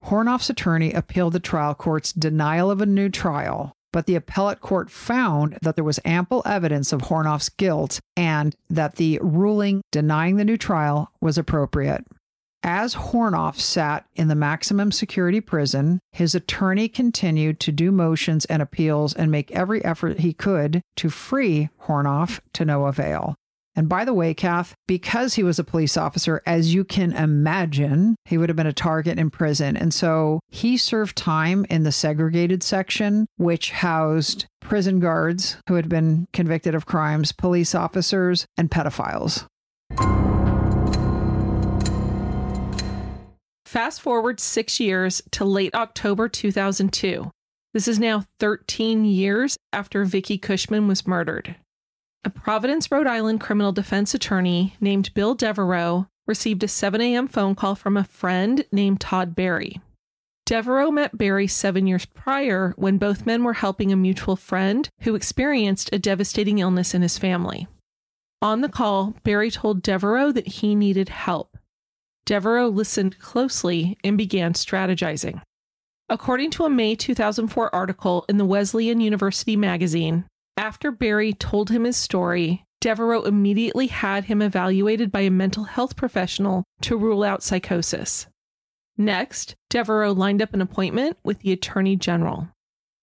[0.05, 4.91] Hornoff's attorney appealed the trial court's denial of a new trial, but the appellate court
[4.91, 10.45] found that there was ample evidence of Hornoff's guilt and that the ruling denying the
[10.45, 12.05] new trial was appropriate.
[12.65, 18.63] As Hornoff sat in the maximum security prison, his attorney continued to do motions and
[18.63, 23.35] appeals and make every effort he could to free Hornoff to no avail.
[23.75, 28.17] And by the way, Kath, because he was a police officer, as you can imagine,
[28.27, 29.77] he would have been a target in prison.
[29.77, 35.89] And so he served time in the segregated section, which housed prison guards who had
[35.89, 39.47] been convicted of crimes, police officers, and pedophiles.
[43.65, 47.31] Fast forward six years to late October 2002.
[47.73, 51.57] This is now 13 years after Vicky Cushman was murdered.
[52.25, 57.27] A Providence, Rhode Island criminal defense attorney named Bill Devereaux received a 7 a.m.
[57.27, 59.81] phone call from a friend named Todd Barry.
[60.47, 65.17] Devereaux met Barry seven years prior when both men were helping a mutual friend who
[65.17, 67.67] experienced a devastating illness in his family.
[68.41, 71.57] On the call, Barry told Devereaux that he needed help.
[72.25, 75.43] Devereaux listened closely and began strategizing.
[76.09, 80.25] According to a May 2004 article in the Wesleyan University magazine,
[80.63, 85.97] after Barry told him his story, Devereaux immediately had him evaluated by a mental health
[85.97, 88.29] professional to rule out psychosis.
[88.97, 92.49] Next, Devereaux lined up an appointment with the Attorney General.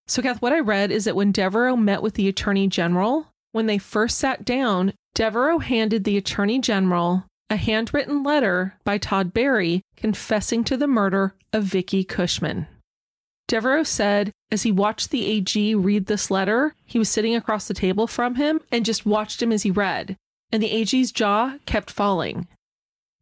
[0.07, 3.65] So, Kath, what I read is that when Devereaux met with the Attorney General, when
[3.65, 9.81] they first sat down, Devereaux handed the Attorney General a handwritten letter by Todd Barry
[9.97, 12.67] confessing to the murder of Vicky Cushman.
[13.49, 17.73] Devereaux said as he watched the AG read this letter, he was sitting across the
[17.73, 20.15] table from him and just watched him as he read,
[20.51, 22.47] and the AG's jaw kept falling.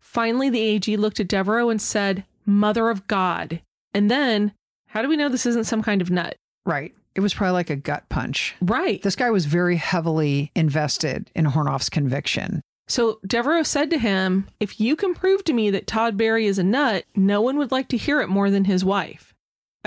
[0.02, 3.62] Finally, the AG looked at Devereaux and said, Mother of God.
[3.94, 4.52] And then,
[4.88, 6.36] how do we know this isn't some kind of nut?
[6.66, 6.94] Right.
[7.16, 8.56] It was probably like a gut punch.
[8.62, 9.02] Right.
[9.02, 12.62] This guy was very heavily invested in Hornoff's conviction.
[12.88, 16.60] So Devereaux said to him, If you can prove to me that Todd Barry is
[16.60, 19.34] a nut, no one would like to hear it more than his wife.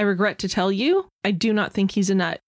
[0.01, 2.41] I regret to tell you, I do not think he's a nut.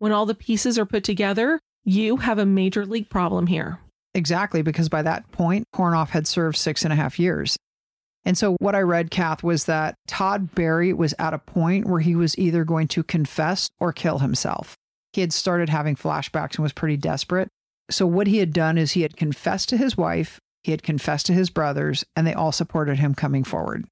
[0.00, 3.78] When all the pieces are put together, you have a major league problem here.
[4.14, 7.56] Exactly, because by that point, Hornoff had served six and a half years.
[8.24, 12.00] And so, what I read, Kath, was that Todd Barry was at a point where
[12.00, 14.74] he was either going to confess or kill himself.
[15.12, 17.46] He had started having flashbacks and was pretty desperate.
[17.92, 21.26] So, what he had done is he had confessed to his wife, he had confessed
[21.26, 23.84] to his brothers, and they all supported him coming forward.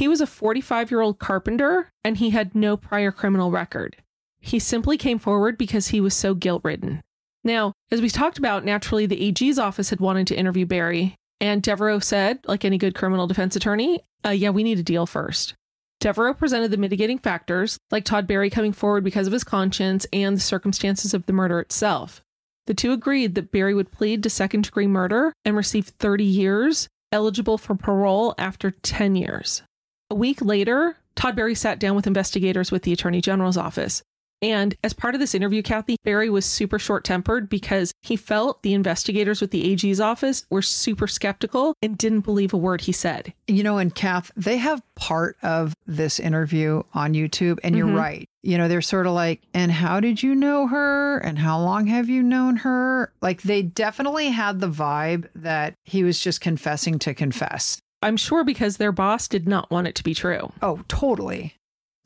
[0.00, 3.98] He was a 45 year old carpenter and he had no prior criminal record.
[4.40, 7.02] He simply came forward because he was so guilt ridden.
[7.44, 11.62] Now, as we talked about, naturally, the AG's office had wanted to interview Barry, and
[11.62, 15.52] Devereaux said, like any good criminal defense attorney, uh, yeah, we need a deal first.
[16.00, 20.34] Devereaux presented the mitigating factors, like Todd Barry coming forward because of his conscience and
[20.34, 22.22] the circumstances of the murder itself.
[22.66, 26.88] The two agreed that Barry would plead to second degree murder and receive 30 years,
[27.12, 29.62] eligible for parole after 10 years.
[30.10, 34.02] A week later, Todd Barry sat down with investigators with the Attorney General's office.
[34.42, 38.62] And as part of this interview, Kathy, Barry was super short tempered because he felt
[38.62, 42.92] the investigators with the AG's office were super skeptical and didn't believe a word he
[42.92, 43.34] said.
[43.46, 47.98] You know, and Kath, they have part of this interview on YouTube, and you're Mhm.
[47.98, 48.28] right.
[48.42, 51.18] You know, they're sort of like, and how did you know her?
[51.18, 53.12] And how long have you known her?
[53.20, 57.78] Like, they definitely had the vibe that he was just confessing to confess.
[58.02, 60.52] I'm sure because their boss did not want it to be true.
[60.62, 61.54] Oh, totally.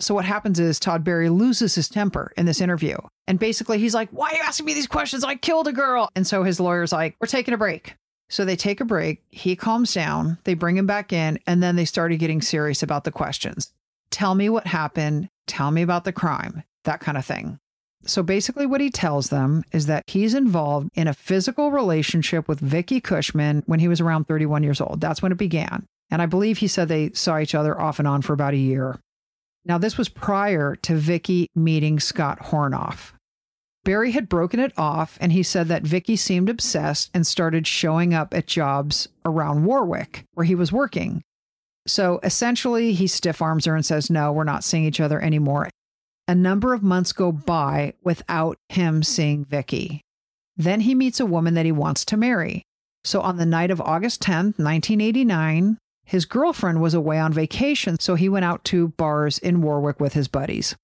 [0.00, 2.96] So what happens is Todd Barry loses his temper in this interview.
[3.28, 5.24] And basically he's like, Why are you asking me these questions?
[5.24, 6.08] I killed a girl.
[6.16, 7.94] And so his lawyer's like, We're taking a break.
[8.28, 9.22] So they take a break.
[9.30, 10.38] He calms down.
[10.44, 11.38] They bring him back in.
[11.46, 13.72] And then they started getting serious about the questions.
[14.10, 15.28] Tell me what happened.
[15.46, 16.64] Tell me about the crime.
[16.84, 17.58] That kind of thing.
[18.06, 22.60] So basically, what he tells them is that he's involved in a physical relationship with
[22.60, 25.00] Vicky Cushman when he was around 31 years old.
[25.00, 25.86] That's when it began.
[26.10, 28.58] And I believe he said they saw each other off and on for about a
[28.58, 28.98] year.
[29.64, 33.12] Now, this was prior to Vicky meeting Scott Hornoff.
[33.84, 38.14] Barry had broken it off, and he said that Vicky seemed obsessed and started showing
[38.14, 41.22] up at jobs around Warwick where he was working.
[41.86, 45.68] So essentially, he stiff arms her and says, No, we're not seeing each other anymore.
[46.26, 50.00] A number of months go by without him seeing Vicky.
[50.56, 52.62] Then he meets a woman that he wants to marry.
[53.04, 58.14] So on the night of August 10th, 1989, his girlfriend was away on vacation, so
[58.14, 60.74] he went out to bars in Warwick with his buddies.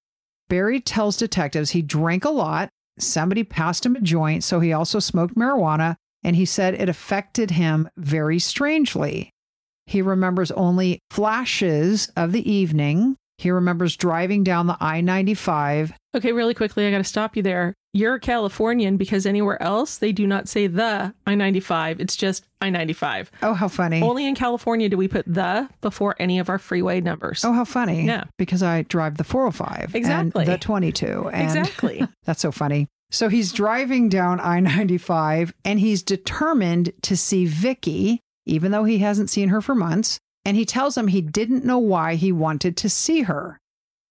[0.49, 2.69] Barry tells detectives he drank a lot,
[2.99, 7.53] somebody passed him a joint, so he also smoked marijuana, and he said it affected
[7.53, 9.31] him very strangely.
[9.87, 13.17] He remembers only flashes of the evening.
[13.41, 15.95] He remembers driving down the I 95.
[16.15, 17.73] Okay, really quickly, I got to stop you there.
[17.95, 22.01] You're a Californian because anywhere else they do not say the I 95.
[22.01, 23.31] It's just I 95.
[23.43, 24.03] Oh, how funny.
[24.03, 27.43] Only in California do we put the before any of our freeway numbers.
[27.43, 28.05] Oh, how funny.
[28.05, 28.25] Yeah.
[28.39, 30.45] Because I drive the 405 Exactly.
[30.45, 31.31] and the 22.
[31.33, 32.07] And exactly.
[32.25, 32.89] That's so funny.
[33.11, 38.99] So he's driving down I 95 and he's determined to see Vicky, even though he
[38.99, 40.21] hasn't seen her for months.
[40.45, 43.59] And he tells him he didn't know why he wanted to see her.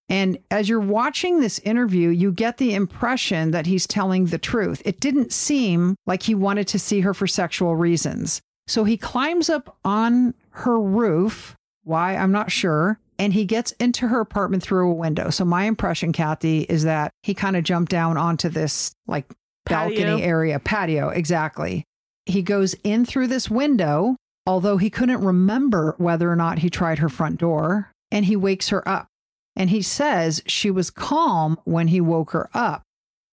[0.08, 4.82] And as you're watching this interview, you get the impression that he's telling the truth.
[4.84, 8.40] It didn't seem like he wanted to see her for sexual reasons.
[8.66, 11.56] So he climbs up on her roof.
[11.84, 12.16] Why?
[12.16, 12.98] I'm not sure.
[13.20, 15.30] And he gets into her apartment through a window.
[15.30, 19.26] So my impression, Kathy, is that he kind of jumped down onto this like
[19.64, 20.18] balcony Patio.
[20.18, 21.84] area, patio, exactly.
[22.26, 24.16] He goes in through this window,
[24.46, 28.68] although he couldn't remember whether or not he tried her front door, and he wakes
[28.70, 29.08] her up.
[29.56, 32.82] And he says she was calm when he woke her up.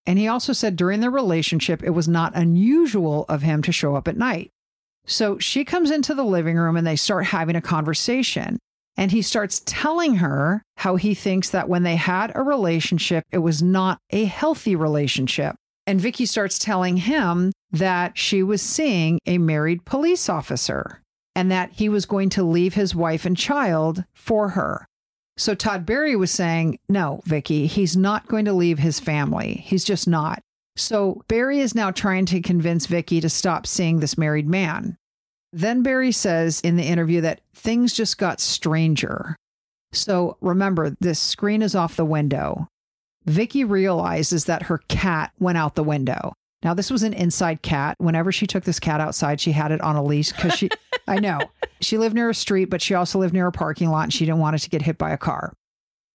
[0.05, 3.95] And he also said during their relationship, it was not unusual of him to show
[3.95, 4.51] up at night.
[5.05, 8.57] So she comes into the living room and they start having a conversation.
[8.95, 13.37] And he starts telling her how he thinks that when they had a relationship, it
[13.39, 15.55] was not a healthy relationship.
[15.87, 21.01] And Vicky starts telling him that she was seeing a married police officer
[21.33, 24.85] and that he was going to leave his wife and child for her.
[25.37, 29.63] So Todd Barry was saying, No, Vicky, he's not going to leave his family.
[29.65, 30.41] He's just not.
[30.75, 34.97] So Barry is now trying to convince Vicky to stop seeing this married man.
[35.53, 39.35] Then Barry says in the interview that things just got stranger.
[39.93, 42.67] So remember, this screen is off the window.
[43.27, 46.33] Vicky realizes that her cat went out the window.
[46.63, 47.95] Now, this was an inside cat.
[47.99, 50.69] Whenever she took this cat outside, she had it on a leash because she,
[51.07, 51.39] I know,
[51.81, 54.25] she lived near a street, but she also lived near a parking lot and she
[54.25, 55.53] didn't want it to get hit by a car.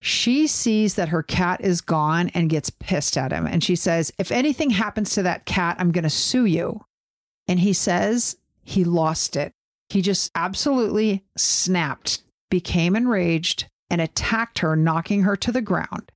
[0.00, 3.46] She sees that her cat is gone and gets pissed at him.
[3.46, 6.84] And she says, If anything happens to that cat, I'm going to sue you.
[7.46, 9.52] And he says he lost it.
[9.90, 16.11] He just absolutely snapped, became enraged, and attacked her, knocking her to the ground.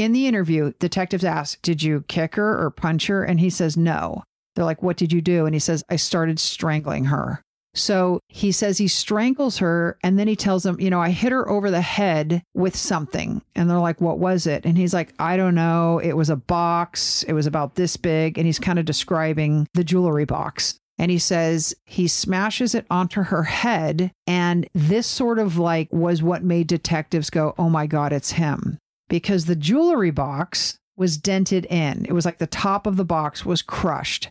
[0.00, 3.22] In the interview, detectives ask, Did you kick her or punch her?
[3.22, 4.24] And he says, No.
[4.54, 5.44] They're like, What did you do?
[5.44, 7.42] And he says, I started strangling her.
[7.74, 11.30] So he says he strangles her and then he tells them, you know, I hit
[11.30, 13.42] her over the head with something.
[13.54, 14.64] And they're like, what was it?
[14.64, 16.00] And he's like, I don't know.
[16.02, 17.22] It was a box.
[17.24, 18.38] It was about this big.
[18.38, 20.78] And he's kind of describing the jewelry box.
[20.98, 24.10] And he says he smashes it onto her head.
[24.26, 28.78] And this sort of like was what made detectives go, oh my God, it's him.
[29.10, 32.06] Because the jewelry box was dented in.
[32.06, 34.30] It was like the top of the box was crushed.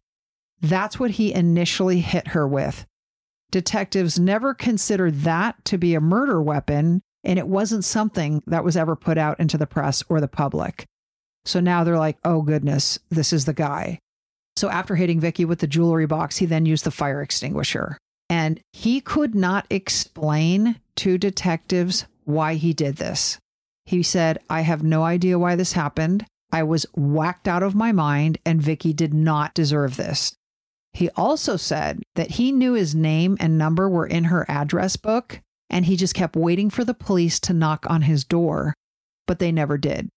[0.61, 2.85] That's what he initially hit her with.
[3.51, 8.77] Detectives never considered that to be a murder weapon, and it wasn't something that was
[8.77, 10.85] ever put out into the press or the public.
[11.45, 13.99] So now they're like, oh goodness, this is the guy.
[14.55, 17.97] So after hitting Vicky with the jewelry box, he then used the fire extinguisher.
[18.29, 23.39] And he could not explain to detectives why he did this.
[23.89, 26.27] He said, I have no idea why this happened.
[26.51, 30.35] I was whacked out of my mind, and Vicky did not deserve this.
[30.93, 35.41] He also said that he knew his name and number were in her address book,
[35.71, 38.75] and he just kept waiting for the police to knock on his door,
[39.25, 40.09] but they never did.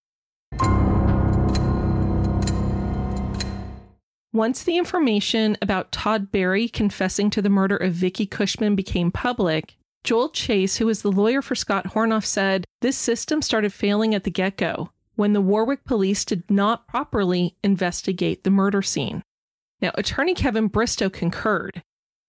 [4.34, 9.78] Once the information about Todd Barry confessing to the murder of Vicky Cushman became public,
[10.04, 14.24] Joel Chase, who was the lawyer for Scott Hornoff, said this system started failing at
[14.24, 19.22] the get go when the Warwick police did not properly investigate the murder scene.
[19.80, 21.82] Now, attorney Kevin Bristow concurred.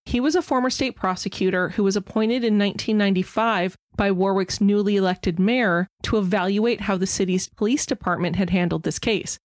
[0.05, 5.39] He was a former state prosecutor who was appointed in 1995 by Warwick's newly elected
[5.39, 9.39] mayor to evaluate how the city's police department had handled this case.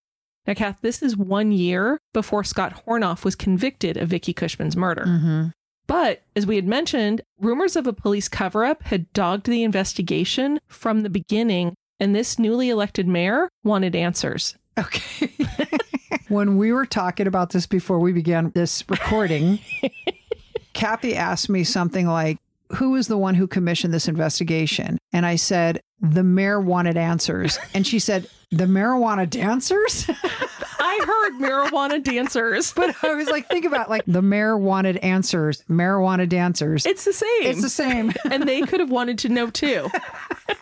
[0.46, 5.04] Now, Kath, this is one year before Scott Hornoff was convicted of Vicky Cushman's murder.
[5.06, 5.48] Mm-hmm.
[5.88, 10.60] But as we had mentioned, rumors of a police cover up had dogged the investigation
[10.68, 14.54] from the beginning, and this newly elected mayor wanted answers.
[14.78, 15.32] Okay.
[16.28, 19.58] when we were talking about this before we began this recording,
[20.74, 22.38] Kathy asked me something like,
[22.74, 24.98] Who was the one who commissioned this investigation?
[25.12, 27.58] And I said, The mayor wanted answers.
[27.72, 30.08] And she said, The marijuana dancers?
[30.88, 32.72] I heard marijuana dancers.
[32.78, 36.86] But I was like, think about like the mayor wanted answers, marijuana dancers.
[36.86, 37.42] It's the same.
[37.42, 38.12] It's the same.
[38.30, 39.90] and they could have wanted to know too.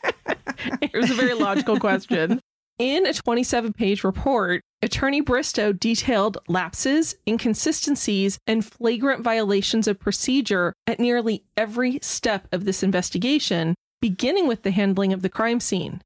[0.80, 2.40] it was a very logical question.
[2.78, 10.72] In a 27 page report, Attorney Bristow detailed lapses, inconsistencies, and flagrant violations of procedure
[10.86, 16.00] at nearly every step of this investigation, beginning with the handling of the crime scene.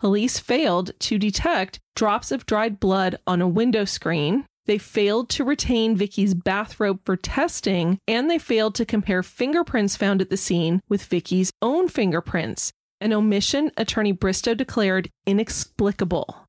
[0.00, 4.46] Police failed to detect drops of dried blood on a window screen.
[4.64, 10.22] They failed to retain Vicky's bathrobe for testing, and they failed to compare fingerprints found
[10.22, 16.46] at the scene with Vicky's own fingerprints, an omission Attorney Bristow declared inexplicable.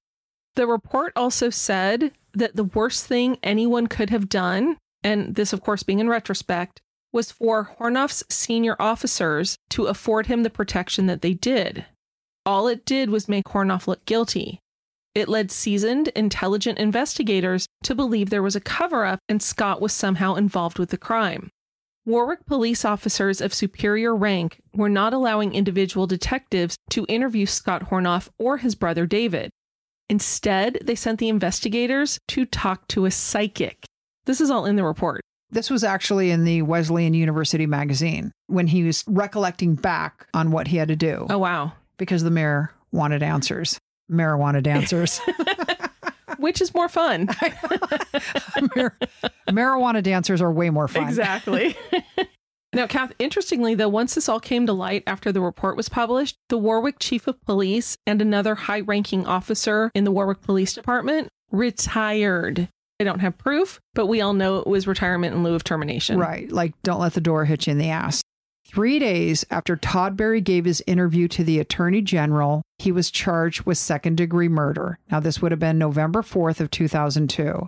[0.56, 5.60] The report also said that the worst thing anyone could have done, and this, of
[5.60, 6.80] course, being in retrospect,
[7.12, 11.86] was for Hornoff's senior officers to afford him the protection that they did.
[12.46, 14.60] All it did was make Hornoff look guilty.
[15.14, 19.94] It led seasoned, intelligent investigators to believe there was a cover up and Scott was
[19.94, 21.50] somehow involved with the crime.
[22.06, 28.30] Warwick police officers of superior rank were not allowing individual detectives to interview Scott Hornoff
[28.40, 29.52] or his brother David.
[30.10, 33.86] Instead, they sent the investigators to talk to a psychic.
[34.26, 35.22] This is all in the report.
[35.52, 40.70] This was actually in the Wesleyan University magazine when he was recollecting back on what
[40.70, 41.28] he had to do.
[41.30, 41.74] Oh, wow.
[41.98, 43.80] Because the mayor wanted answers.
[44.12, 45.22] Marijuana dancers.
[46.42, 47.28] which is more fun?
[48.76, 48.98] Mar-
[49.50, 51.08] marijuana dancers are way more fun.
[51.08, 51.76] Exactly.
[52.74, 56.36] now, Kath, interestingly, though, once this all came to light after the report was published,
[56.50, 61.30] the Warwick chief of police and another high ranking officer in the Warwick Police Department
[61.52, 62.68] retired.
[63.00, 66.20] I don't have proof, but we all know it was retirement in lieu of termination.
[66.20, 66.52] Right.
[66.52, 68.22] Like, don't let the door hit you in the ass.
[68.74, 73.64] Three days after Todd Barry gave his interview to the Attorney General, he was charged
[73.64, 74.98] with second degree murder.
[75.12, 77.68] Now, this would have been November 4th of 2002.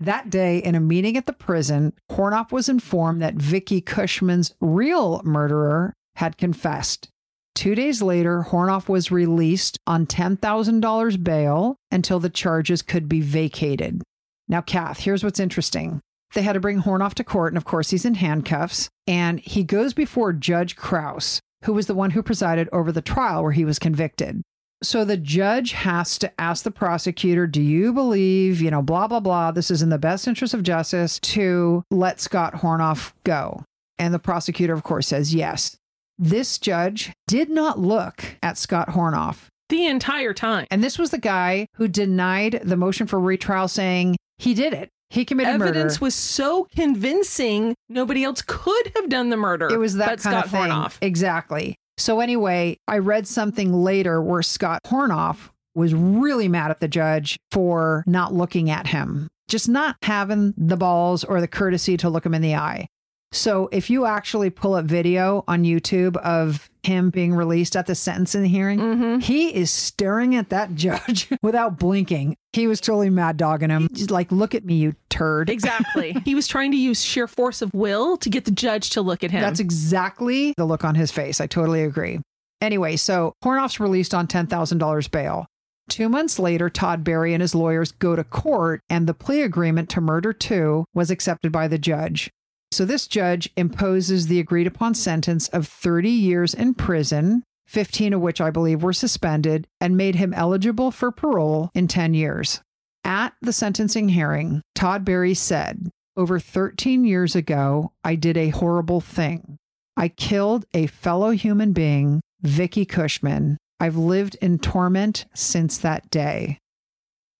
[0.00, 5.22] That day, in a meeting at the prison, Hornoff was informed that Vicky Cushman's real
[5.22, 7.08] murderer had confessed.
[7.54, 14.02] Two days later, Hornoff was released on $10,000 bail until the charges could be vacated.
[14.48, 16.00] Now, Kath, here's what's interesting.
[16.34, 18.88] They had to bring Hornoff to court, and of course, he's in handcuffs.
[19.06, 23.42] And he goes before Judge Krause, who was the one who presided over the trial
[23.42, 24.42] where he was convicted.
[24.82, 29.20] So the judge has to ask the prosecutor, Do you believe, you know, blah, blah,
[29.20, 33.64] blah, this is in the best interest of justice to let Scott Hornoff go?
[33.98, 35.76] And the prosecutor, of course, says yes.
[36.18, 39.46] This judge did not look at Scott Hornoff.
[39.68, 40.66] The entire time.
[40.70, 44.88] And this was the guy who denied the motion for retrial, saying he did it.
[45.12, 46.04] He committed Evidence murder.
[46.06, 49.68] was so convincing, nobody else could have done the murder.
[49.68, 50.60] It was that but kind Scott of thing.
[50.62, 50.96] Hornoff.
[51.02, 51.76] Exactly.
[51.98, 57.38] So anyway, I read something later where Scott Hornoff was really mad at the judge
[57.50, 62.24] for not looking at him, just not having the balls or the courtesy to look
[62.24, 62.88] him in the eye.
[63.32, 67.94] So if you actually pull up video on YouTube of him being released at the
[67.94, 69.18] sentencing hearing, Mm-hmm.
[69.20, 72.36] he is staring at that judge without blinking.
[72.52, 73.88] He was totally mad dogging him.
[73.92, 75.48] Just like, look at me, you turd.
[75.48, 76.12] Exactly.
[76.24, 79.22] he was trying to use sheer force of will to get the judge to look
[79.24, 79.40] at him.
[79.40, 81.40] That's exactly the look on his face.
[81.40, 82.20] I totally agree.
[82.60, 85.46] Anyway, so Hornoff's released on $10,000 bail.
[85.88, 89.88] Two months later, Todd Barry and his lawyers go to court, and the plea agreement
[89.90, 92.30] to murder two was accepted by the judge.
[92.72, 98.22] So this judge imposes the agreed upon sentence of 30 years in prison, 15 of
[98.22, 102.62] which I believe were suspended, and made him eligible for parole in 10 years.
[103.04, 109.02] At the sentencing hearing, Todd Barry said, Over 13 years ago, I did a horrible
[109.02, 109.58] thing.
[109.94, 113.58] I killed a fellow human being, Vicky Cushman.
[113.80, 116.58] I've lived in torment since that day.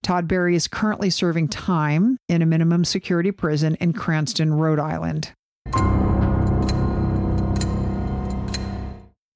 [0.03, 5.33] Todd Barry is currently serving time in a minimum security prison in Cranston, Rhode Island.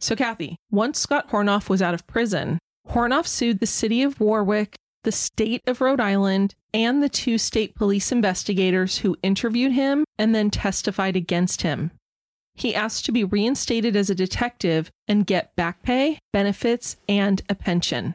[0.00, 2.58] So, Kathy, once Scott Hornoff was out of prison,
[2.88, 7.74] Hornoff sued the city of Warwick, the state of Rhode Island, and the two state
[7.74, 11.92] police investigators who interviewed him and then testified against him.
[12.54, 17.54] He asked to be reinstated as a detective and get back pay, benefits, and a
[17.54, 18.14] pension.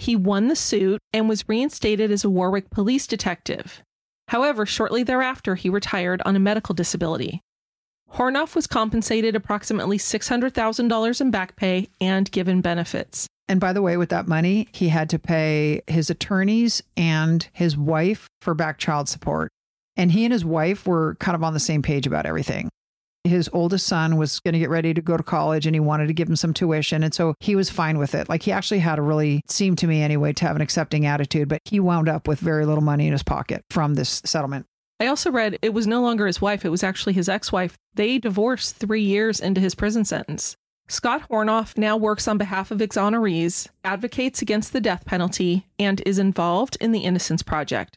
[0.00, 3.82] He won the suit and was reinstated as a Warwick police detective.
[4.28, 7.42] However, shortly thereafter, he retired on a medical disability.
[8.14, 13.26] Hornoff was compensated approximately $600,000 in back pay and given benefits.
[13.46, 17.76] And by the way, with that money, he had to pay his attorneys and his
[17.76, 19.50] wife for back child support.
[19.96, 22.70] And he and his wife were kind of on the same page about everything.
[23.24, 26.06] His oldest son was going to get ready to go to college and he wanted
[26.06, 27.02] to give him some tuition.
[27.02, 28.28] And so he was fine with it.
[28.28, 31.48] Like he actually had a really, seemed to me anyway, to have an accepting attitude,
[31.48, 34.66] but he wound up with very little money in his pocket from this settlement.
[35.00, 37.76] I also read it was no longer his wife, it was actually his ex wife.
[37.94, 40.56] They divorced three years into his prison sentence.
[40.88, 46.18] Scott Hornoff now works on behalf of exonerees, advocates against the death penalty, and is
[46.18, 47.96] involved in the Innocence Project.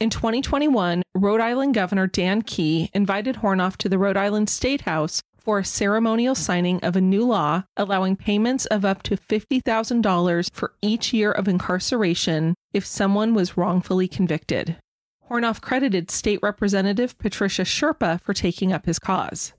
[0.00, 5.22] In 2021, Rhode Island Governor Dan McKee invited Hornoff to the Rhode Island State House
[5.40, 10.72] for a ceremonial signing of a new law allowing payments of up to $50,000 for
[10.82, 14.76] each year of incarceration if someone was wrongfully convicted.
[15.28, 19.52] Hornoff credited State Representative Patricia Serpa for taking up his cause.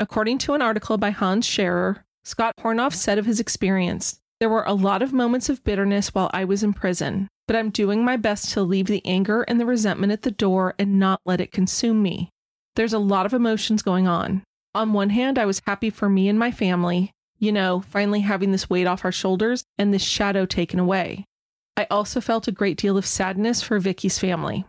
[0.00, 4.64] According to an article by Hans Scherer, Scott Hornoff said of his experience, There were
[4.64, 8.16] a lot of moments of bitterness while I was in prison, but I'm doing my
[8.16, 11.52] best to leave the anger and the resentment at the door and not let it
[11.52, 12.30] consume me.
[12.74, 14.42] There's a lot of emotions going on.
[14.74, 18.52] On one hand, I was happy for me and my family, you know, finally having
[18.52, 21.24] this weight off our shoulders and this shadow taken away.
[21.76, 24.64] I also felt a great deal of sadness for Vicky's family.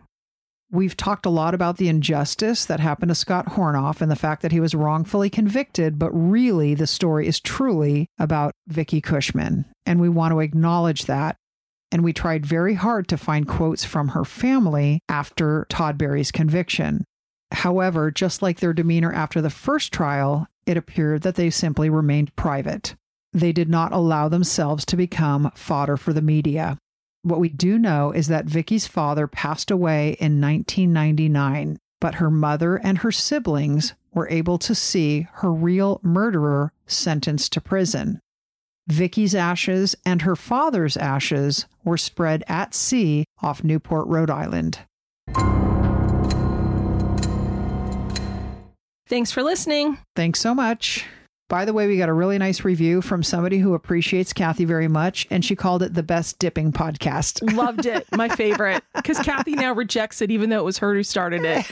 [0.70, 4.42] We've talked a lot about the injustice that happened to Scott Hornoff and the fact
[4.42, 9.64] that he was wrongfully convicted, but really the story is truly about Vicky Cushman.
[9.86, 11.36] And we want to acknowledge that.
[11.90, 17.04] And we tried very hard to find quotes from her family after Todd Barry's conviction.
[17.52, 22.36] However, just like their demeanor after the first trial, it appeared that they simply remained
[22.36, 22.94] private.
[23.32, 26.76] They did not allow themselves to become fodder for the media.
[27.22, 32.76] What we do know is that Vicky's father passed away in 1999, but her mother
[32.76, 38.20] and her siblings were able to see her real murderer sentenced to prison.
[38.88, 44.80] Vicky's ashes and her father's ashes were spread at sea off Newport, Rhode Island.
[49.06, 49.98] Thanks for listening.
[50.16, 51.06] Thanks so much.
[51.48, 54.86] By the way, we got a really nice review from somebody who appreciates Kathy very
[54.86, 57.40] much, and she called it the best dipping podcast.
[57.56, 58.06] Loved it.
[58.14, 58.84] My favorite.
[58.94, 61.66] Because Kathy now rejects it, even though it was her who started it.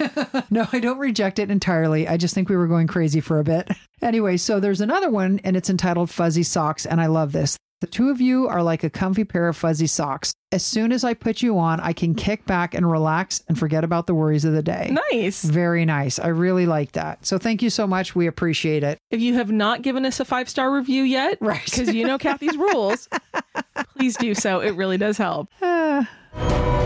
[0.51, 2.09] no, I don't reject it entirely.
[2.09, 3.71] I just think we were going crazy for a bit.
[4.01, 7.59] Anyway, so there's another one, and it's entitled Fuzzy Socks, and I love this.
[7.83, 10.35] The two of you are like a comfy pair of fuzzy socks.
[10.51, 13.85] As soon as I put you on, I can kick back and relax and forget
[13.85, 14.97] about the worries of the day.
[15.13, 15.45] Nice.
[15.45, 16.19] Very nice.
[16.19, 17.27] I really like that.
[17.27, 18.15] So thank you so much.
[18.15, 18.99] We appreciate it.
[19.11, 21.65] If you have not given us a five star review yet, Right.
[21.65, 23.11] Because you know Kathy's rules,
[23.97, 24.61] please do so.
[24.61, 25.51] It really does help.